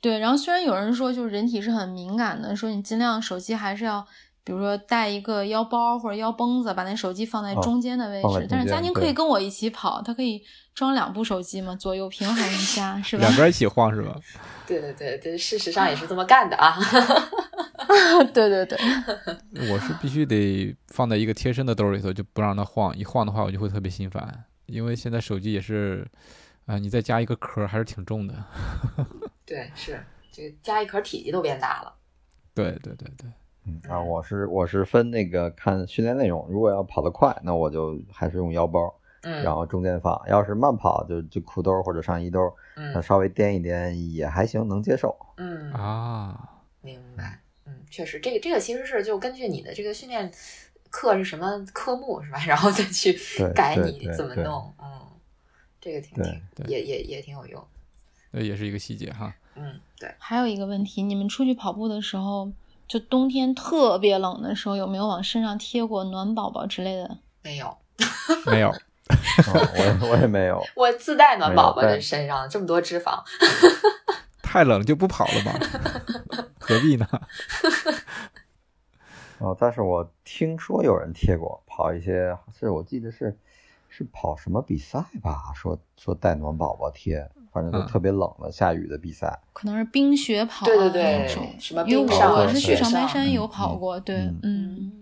[0.00, 4.04] 对，然后虽然有人说，就是人体是很敏感的，说你尽量手机还是要，
[4.44, 8.46] 比如说带一个腰包或者腰绷子，把那手机放在哦中间的位置。
[8.50, 10.42] 但是佳宁可以跟我一起跑，他可以
[10.74, 13.36] 装两部手机嘛，左右平衡一下，是吧两？
[13.36, 14.18] 边一起晃是吧？
[14.66, 16.76] 对对对对，事实上也是这么干的啊。
[18.32, 18.78] 对对对，
[19.70, 22.96] 我是必须得放在一个贴身的兜里头，就不让它晃。
[22.96, 26.06] 一晃的话，我就会特别心烦，因为现在手机也是，
[26.66, 28.34] 啊、你再加一个壳还是挺重的。
[29.44, 31.92] 对，是这个加一壳体积都变大了。
[32.54, 33.30] 对对对对，
[33.64, 38.92] 嗯啊，我是我是分那个看训练内容，如果要跑得快，那我就还是用腰包，
[39.22, 45.16] 嗯，然后中间放；要是慢跑，就就裤兜或者上衣兜，那嗯稍微颠一颠也还行，能接受。
[45.36, 46.48] 嗯啊，
[46.80, 50.30] 明白，嗯，确实，这个这个其实是就根据你的这个训练
[50.90, 53.16] 课是什么科目是吧， 然后再去
[53.54, 55.06] 改你怎么弄，嗯，
[55.80, 56.20] 这个挺
[56.56, 57.64] 挺也也也挺有用，
[58.32, 59.32] 那也是一个细节哈。
[59.54, 62.50] 嗯，对，还有一个问题，你们出去跑步的时候，
[62.92, 67.16] 就冬天特别冷的时候，有没有往身上贴过暖宝宝之类的？
[67.42, 67.74] 没有，
[68.44, 70.62] 没有，嗯我也我也没有。
[70.76, 73.22] 我自带暖宝宝在身上，这么多脂肪，
[74.44, 75.58] 太冷就不跑了吧？
[76.60, 77.08] 何必呢？
[79.38, 83.34] 哦，但是我听说有人贴过，跑一些是我记得是
[83.88, 89.38] 是跑什么比赛吧，说说带暖宝宝贴，反正就嗯特别冷的下雨的比赛。
[89.52, 94.92] 可能是冰雪跑、啊、对对对那种，什么因为冰上我是去长白山有嗯跑过，对，嗯嗯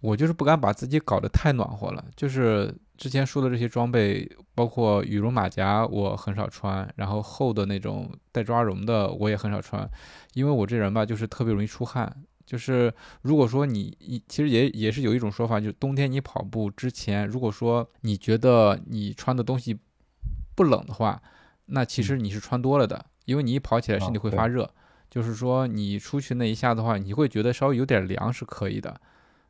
[0.00, 2.02] 我就是不敢把自己搞得太暖和了。
[2.16, 9.86] 就是之前说的这些装备，包括羽绒马甲，我很少穿，然后厚的那种带抓绒的我也很少穿，
[10.32, 12.10] 因为我这人吧，就是特别容易出汗。
[12.46, 19.78] 就是如果说你一，其实也也是有一种说法，就是冬天你跑步之前，如果说你觉得你穿的东西
[20.54, 21.22] 不冷的话，
[21.70, 24.70] 那其实你是穿多了的，因为你一跑起来身体会发热。
[25.10, 29.00] 就是说你出去那一下的话，你会觉得稍微有点凉是可以的。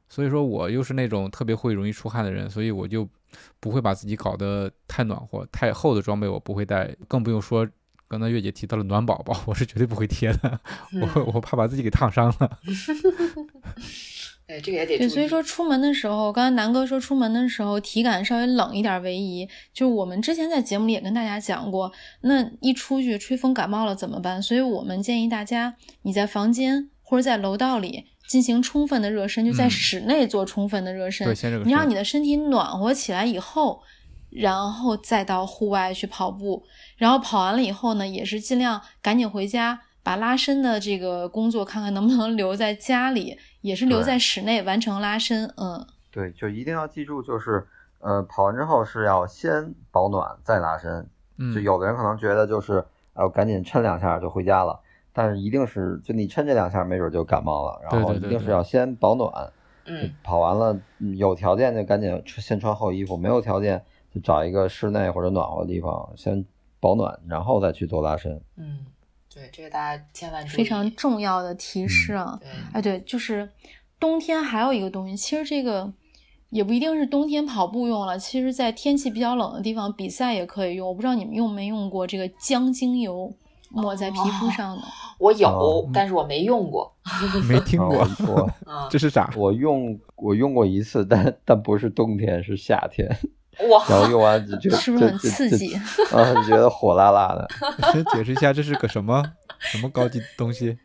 [0.09, 3.09] 所以说我又是那种特别会容易出汗的人，所以我就
[3.61, 7.69] 不会把自己搞得太暖和、太厚的装备我不会带，更不用说
[8.09, 10.61] 刚才月姐提到了暖宝宝，我是绝对不会贴的，
[10.95, 12.59] 嗯 我我怕把自己给烫伤了。
[14.51, 19.49] 对，这个也得对，注意所以说出门的时候，刚才南哥说出门的时候体感稍微冷一点为宜。
[19.73, 21.93] 就是我们之前在节目里也跟大家讲过，
[22.23, 24.43] 那一出去吹风感冒了怎么办？
[24.43, 31.25] 所以我们建议大家你在房间或者在楼道里进行充分的热身，就在嗯室内做充分的热身。
[31.25, 33.81] 对，先这个你让你的身体暖和起来以后，
[34.31, 36.65] 然后再到户外去跑步。
[36.97, 45.53] 然后跑完了以后呢，也是尽量赶紧回家，把拉伸的这个工作看看能不能留在家里，也是留在室内完成拉伸。
[45.57, 47.67] 嗯，对，就一定要记住，就是
[48.01, 51.07] 呃，跑完之后是要先保暖再拉伸。
[51.37, 52.85] 嗯，就有的人可能觉得就是
[53.15, 54.79] 呃，我赶紧抻两下就回家了，
[55.13, 57.81] 但是一定是就你抻这两下，没准就感冒了。
[57.83, 59.53] 然后一定是要先保暖，
[59.87, 63.83] 嗯跑完了嗯有条件就赶紧穿先穿厚衣服，没有条件
[64.15, 66.45] 就找一个室内或者暖和的地方先
[66.79, 68.41] 保暖，然后再去做拉伸。
[68.57, 68.85] 嗯，
[69.41, 72.39] 对，这个大家千万注意，非常重要的提示啊。
[72.39, 73.49] 对，哎，对，就是
[73.99, 75.91] 冬天还有一个东西，其实这个
[76.51, 80.87] 也不一定是冬天跑步用了，其实在天气比较冷的地方比赛也可以用。
[80.87, 83.33] 我不知道你们用没用过这个姜精油
[83.71, 84.83] 抹在皮肤上的。
[85.19, 86.95] 我有哦，但是我没用过，
[87.49, 88.07] 没听过，
[88.91, 89.33] 这是啥？
[89.37, 93.09] 我用我用过一次，但但不是冬天，是夏天，
[93.69, 95.75] 哇，然后用完就觉 得是不是很刺激？
[96.13, 97.49] 啊，就觉得火辣辣的。
[97.93, 99.23] 先解释一下，这是个什么
[99.59, 100.79] 什么高级东西？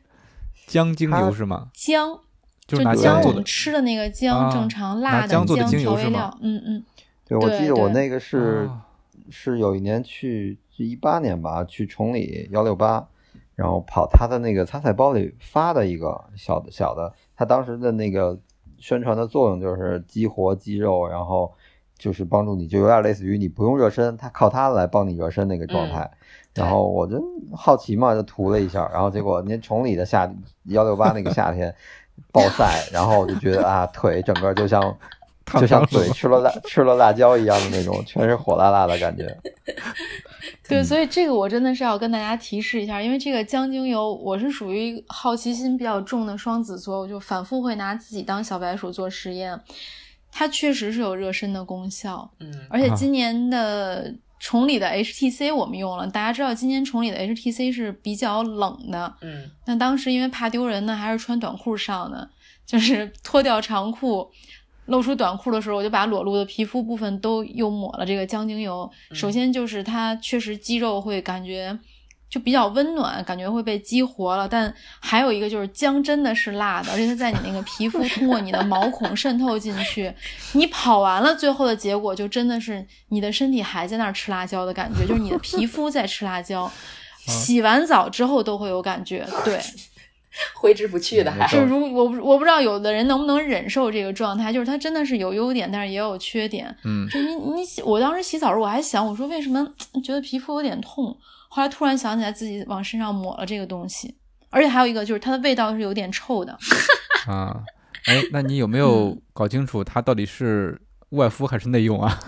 [0.67, 1.69] 姜精油是吗？
[1.73, 2.19] 姜
[2.67, 6.83] 就是拿姜我做的们吃的那个姜，啊正常辣的姜做的精油是吗调味料，嗯嗯，
[7.27, 8.81] 对，我记得我那个是啊
[9.29, 13.07] 是有一年去一八年吧，去崇礼幺六八，
[13.53, 18.37] 然后跑他的那个参赛包里发的一个小的小的，他当时的那个
[18.79, 21.53] 宣传的作用就是激活肌肉，然后
[21.97, 26.09] 就是帮助你，就有点类似于你不用热身，他靠它来帮你热身那个状态。
[26.53, 27.21] 然后我就
[27.53, 30.31] 好奇嘛，就涂了一下，然后结果您崇礼的夏
[30.65, 31.73] 幺六八那个夏天
[32.31, 34.97] 暴晒，然后我就觉得啊，腿整个就像
[35.59, 39.37] 就像嘴吃了辣吃了辣椒一样的那种，全是火辣辣的感觉。
[40.67, 49.59] 对，所以这个我真的是要跟大家提示一下，因为这个姜精油，我是属于好奇心比较重的双子座，我就反复会拿自己当小白鼠做实验。
[50.37, 62.29] 它确实是有热身的功效，嗯啊而且今年的崇礼的 HTC 我们用了，大家知道今年崇礼的 HTC 是比较冷的，嗯那当时因为怕丢人呢，还是穿短裤上的，
[62.65, 64.29] 就是脱掉长裤，
[64.87, 68.91] 露出短裤的时候，我就把裸露的皮肤部分都又抹了这个姜精油。
[69.13, 71.79] 首先就是它确实肌肉会感觉
[72.35, 74.45] 就比较温暖，感觉会被激活了。
[74.45, 80.13] 但还有一个就是姜真的是辣的，而且它在你那个皮肤通过你的毛孔渗透进去，
[80.51, 86.69] 你跑完了，最后的结果就真的是你的身体还在那儿吃辣椒的感觉，就是你的皮肤在吃辣椒。
[87.25, 89.59] 洗完澡之后都会有感觉，对，
[90.53, 96.67] 挥之不去的还就是如我我不知道有的人能不能忍受这个状态，就是它真的是有优点，但是也有缺点。
[96.83, 99.67] 嗯，就你你洗我当时洗澡的时候，我还想，我说为什么
[100.03, 101.17] 觉得皮肤有点痛？
[101.55, 104.13] 后来突然想起来自己往身上抹了这个东西，
[104.49, 106.51] 而且还有一个就是它的味道是有点臭的。
[107.31, 107.63] 啊，
[108.07, 110.81] 哎，那你有没有嗯搞清楚它到底是
[111.11, 112.19] 外敷还是内用啊？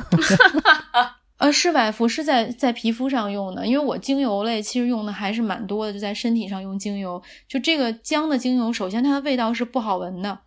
[1.39, 7.21] 呃，是外敷，是在在皮肤上用的，因为我精油类其实用的还是蛮多的，就在身体上用精油。
[7.49, 10.39] 就这个姜的精油，首先它的味道是不好闻的，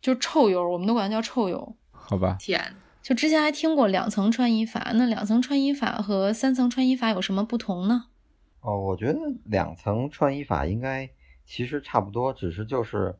[0.00, 1.76] 就是臭油，我们都管它叫臭油。
[1.90, 8.04] 好吧，天，就之前还听过两层穿衣法，那两层穿衣法和三层穿衣法有什么不同呢？
[8.60, 11.08] 哦，我觉得两层穿衣法应该
[11.46, 13.14] 其实差不多，只是就是，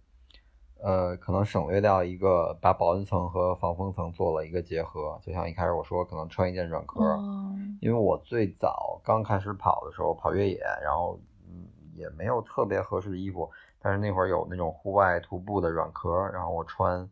[0.83, 5.19] 呃，可能省略掉一个把保温层和防风层做了一个结合。
[5.23, 11.19] 就像一开始我说，可能穿一件软壳，哦，因为我最早刚开始跑的时候跑越野，然后
[11.49, 11.67] 嗯
[11.97, 17.09] 也没有特别合适的衣服，但是那会儿有那种户外徒步的软壳，然后我穿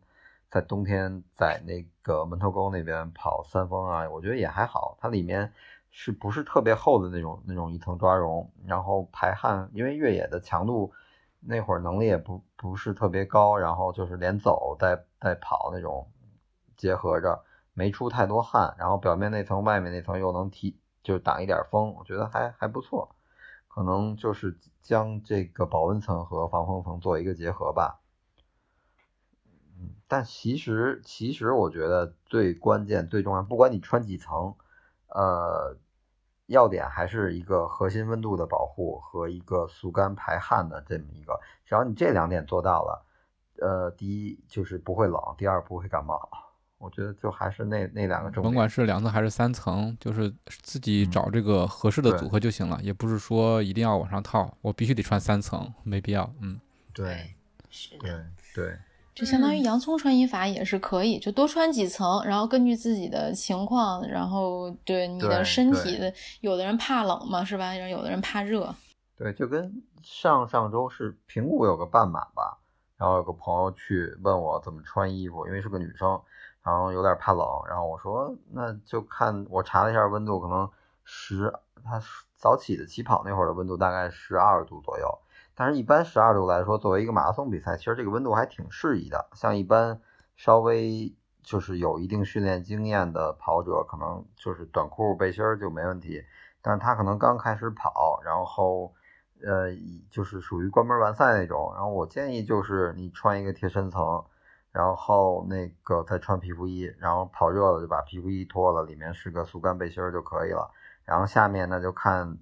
[0.51, 5.51] 在冬天在那个门头沟那边跑三峰啊，我觉得也还好，它里面
[5.91, 10.93] 是不是特别厚的那种那种一层抓绒，然后排汗，因为越野的强度
[11.39, 16.11] 那会儿能力也不不是特别高，然后就是连走带带跑那种
[16.77, 17.43] 结合着。
[17.75, 23.15] 没出太多汗，然后表面那层、外面那层又能提，就挡一点风，我觉得还还不错。
[23.69, 28.01] 可能就是将这个保温层和防风层做一个结合吧。
[30.09, 34.55] 但其实其实我觉得最关键、最重要，不管你穿几层，
[35.09, 35.75] 呃，
[36.47, 43.05] 要点还是一个核心温度的保护和一个速干排汗的这么一个，只要你这两点做到了，
[43.59, 46.29] 呃，第一就是不会冷，第二不会感冒。
[46.77, 48.43] 我觉得就还是那那两个重点。
[48.43, 56.33] 甭管是两层还是三层，就是自己嗯找这个合适的组合就行了，也不是说一定要往上套，我必须得穿三层，没必要。
[56.39, 56.57] 嗯，
[56.93, 57.35] 对
[57.69, 58.11] 是对
[58.55, 58.79] 对，
[59.19, 67.73] 就相当于嗯洋葱穿衣法也是可以，就多穿几层，然后根据自己的情况，然后对你的身体的，有的人怕冷嘛，是吧？
[67.75, 68.73] 然后有的人怕热。
[69.17, 72.57] 对，就跟上上周是平谷有个半马吧，
[72.95, 76.17] 然后有个朋友去问我怎么穿衣服，因为是个女生，
[76.63, 80.69] 然后有点怕冷，然后我说那就看我查了一下温度，可能
[81.03, 81.53] 十，
[81.83, 82.01] 他
[82.37, 85.18] 早起的起跑那会儿的温度大概十二度左右，
[85.59, 89.99] 但是一般十二度来说，作为一个马拉松比赛，其实这个温度还挺适宜的，像一般
[90.37, 96.23] 稍微就是有一定训练经验的跑者，可能就是短裤背心就没问题，
[96.61, 98.93] 但是他可能刚开始跑，然后。
[99.41, 99.69] 呃，
[100.11, 101.71] 就是属于关门完赛那种。
[101.73, 104.25] 然后我建议就是你穿一个贴身层，
[104.69, 110.69] 然后那个再穿皮肤衣，然后跑热了就把皮肤衣脱了，里面是个速干背心就可以了。
[111.05, 112.37] 然后下面那就看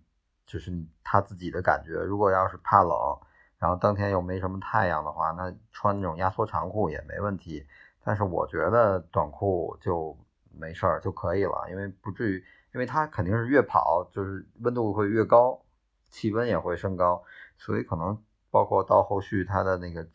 [0.47, 0.71] 就是
[1.03, 1.91] 他自己的感觉。
[1.93, 3.19] 如果要是怕冷，
[3.59, 7.67] 然后当天又没什么太阳的话，那穿那种压缩长裤也没问题。
[8.03, 10.17] 但是我觉得短裤就
[10.49, 12.43] 没事儿就可以了，因为不至于，
[12.73, 15.61] 因为它肯定是越跑就是温度会越高。
[16.09, 17.21] 气温也会升高，
[17.57, 18.17] 所以可能
[18.49, 20.07] 包括到后续它的那个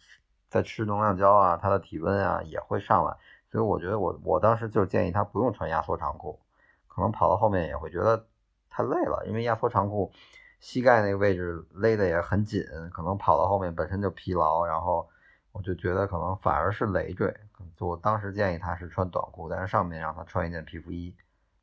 [0.48, 3.14] 在吃能量胶啊，它的体温啊也会上来。
[3.50, 6.40] 所以我觉得我我当时就建议他不用穿压缩长裤，
[6.88, 8.24] 可能跑到后面也会觉得
[8.72, 10.10] 太累了，因为压缩长裤
[10.58, 15.06] 膝盖那个位置勒得也很紧，可能跑到后面本身就疲劳，然后
[15.52, 17.32] 我就觉得可能反而是累赘。
[17.78, 21.14] 我当时建议他是穿短裤，但是上面让他穿一件皮肤衣，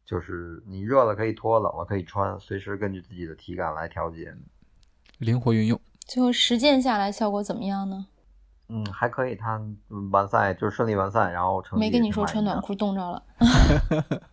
[0.06, 4.36] 就是你热了可以脱，冷了可以穿，随时根据自己的体感来调节，
[5.18, 5.80] 灵活运用。
[6.02, 8.06] 最后实践下来效果怎么样呢？
[8.68, 9.60] 嗯，还可以，他
[10.12, 13.24] 完赛就是顺利完赛，然后成绩没跟你说穿短裤冻着了。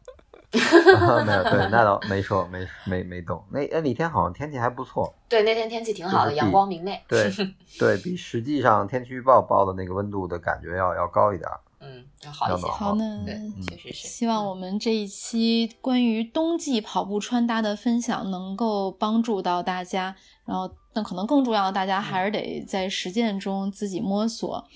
[0.56, 3.42] 没有，对， 那倒没说，没没没动。
[3.50, 7.00] 那哎，那天好像天气还不错，对，那天天气挺好的，就是阳光明媚。
[7.08, 7.30] 对
[7.78, 11.48] 对比实际上天气预报报的那个温度的感觉要要高一点。
[11.78, 12.66] 嗯，要好一些。
[12.68, 13.38] 好，那对，
[13.68, 14.08] 确实是。
[14.08, 20.16] 希望我们这一期关于冬季跑步穿搭的分享能够帮助到大家。
[20.46, 24.66] 然后，那可能更重要的，大家还是得在实践中自己摸索。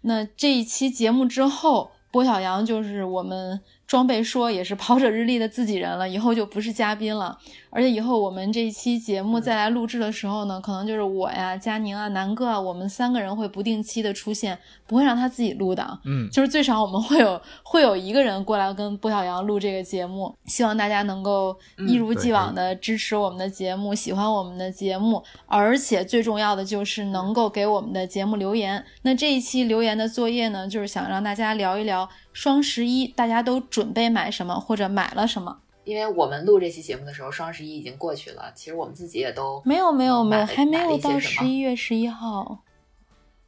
[0.00, 7.36] 那这一期节目之后，郭小杨就是我们装备说也是 跑者日历的自己人了，以后就不是嘉宾了。
[7.70, 15.98] 而且以后我们这一期节目再来录制的时候呢，可能就是我呀、佳宁啊、南哥啊，我们三个人会不定期的出现，不会让他自己录的。
[16.04, 21.56] 嗯，就是最少我们会有会有一个人过来跟波小杨录这个节目，希望大家能够
[21.86, 28.84] 一如既往的支持我们的节目，喜欢我们的节目，而且最重要的就是能够给我们的节目留言。
[29.02, 35.58] 那这一期留言的作业呢，就是想让大家聊一聊双十一大家都准备买什么或者买了什么。
[35.88, 42.58] 因为我们录这期节目的时候，双十一已经过去了，其实我们自己也都没有没有没有，还没有到十一月十一号。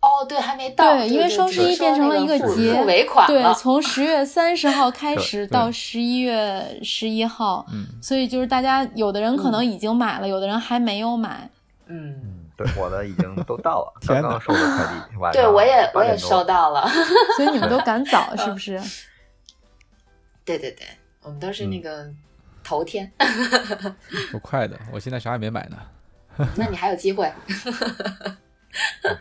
[0.00, 0.96] 哦，对，还没到。
[0.96, 3.52] 对因为双十一变成了一个节付尾款对了，。
[3.52, 11.50] 从十月三十号开始到十一月十一号，嗯，所以就是大家有的人可能已经买了，有的人还没有买。
[11.88, 16.42] 嗯，嗯，对，我的已经都到了，刚刚收的快递，晚对我也我8点多也收。
[16.44, 16.88] 到了。
[17.36, 18.80] 所以你们都赶早 是不是？
[20.46, 20.86] 对对对，
[21.22, 22.10] 我们都是那个
[22.62, 23.10] 头天，
[24.32, 25.76] 够快的，我现在啥也没买呢。
[26.56, 27.30] 那你还有机会。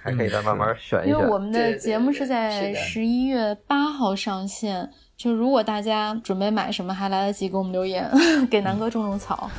[0.01, 1.09] 还可以再慢慢选一选。
[1.09, 4.87] 因为我们的节目是在十一月八号上线，
[5.17, 8.07] 就如果大家准备买什么，还来得及给我们留言，
[8.49, 9.49] 给南哥种种草。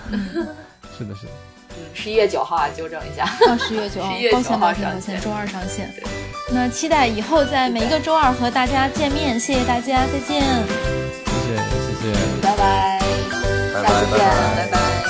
[0.96, 1.32] 是的，是的。
[1.70, 3.24] 嗯，十一月九号啊，纠正一下。
[3.46, 5.90] 到十月九号11月，9抱歉号抱歉抱歉，上线周二上线。
[6.52, 10.40] 那期待以后在每一个周二和大家见面，谢谢大家，再见。
[10.40, 12.42] 谢谢，谢谢。
[12.42, 12.99] 拜拜，
[13.72, 14.66] 拜下次见，拜拜拜。
[14.66, 15.09] 拜拜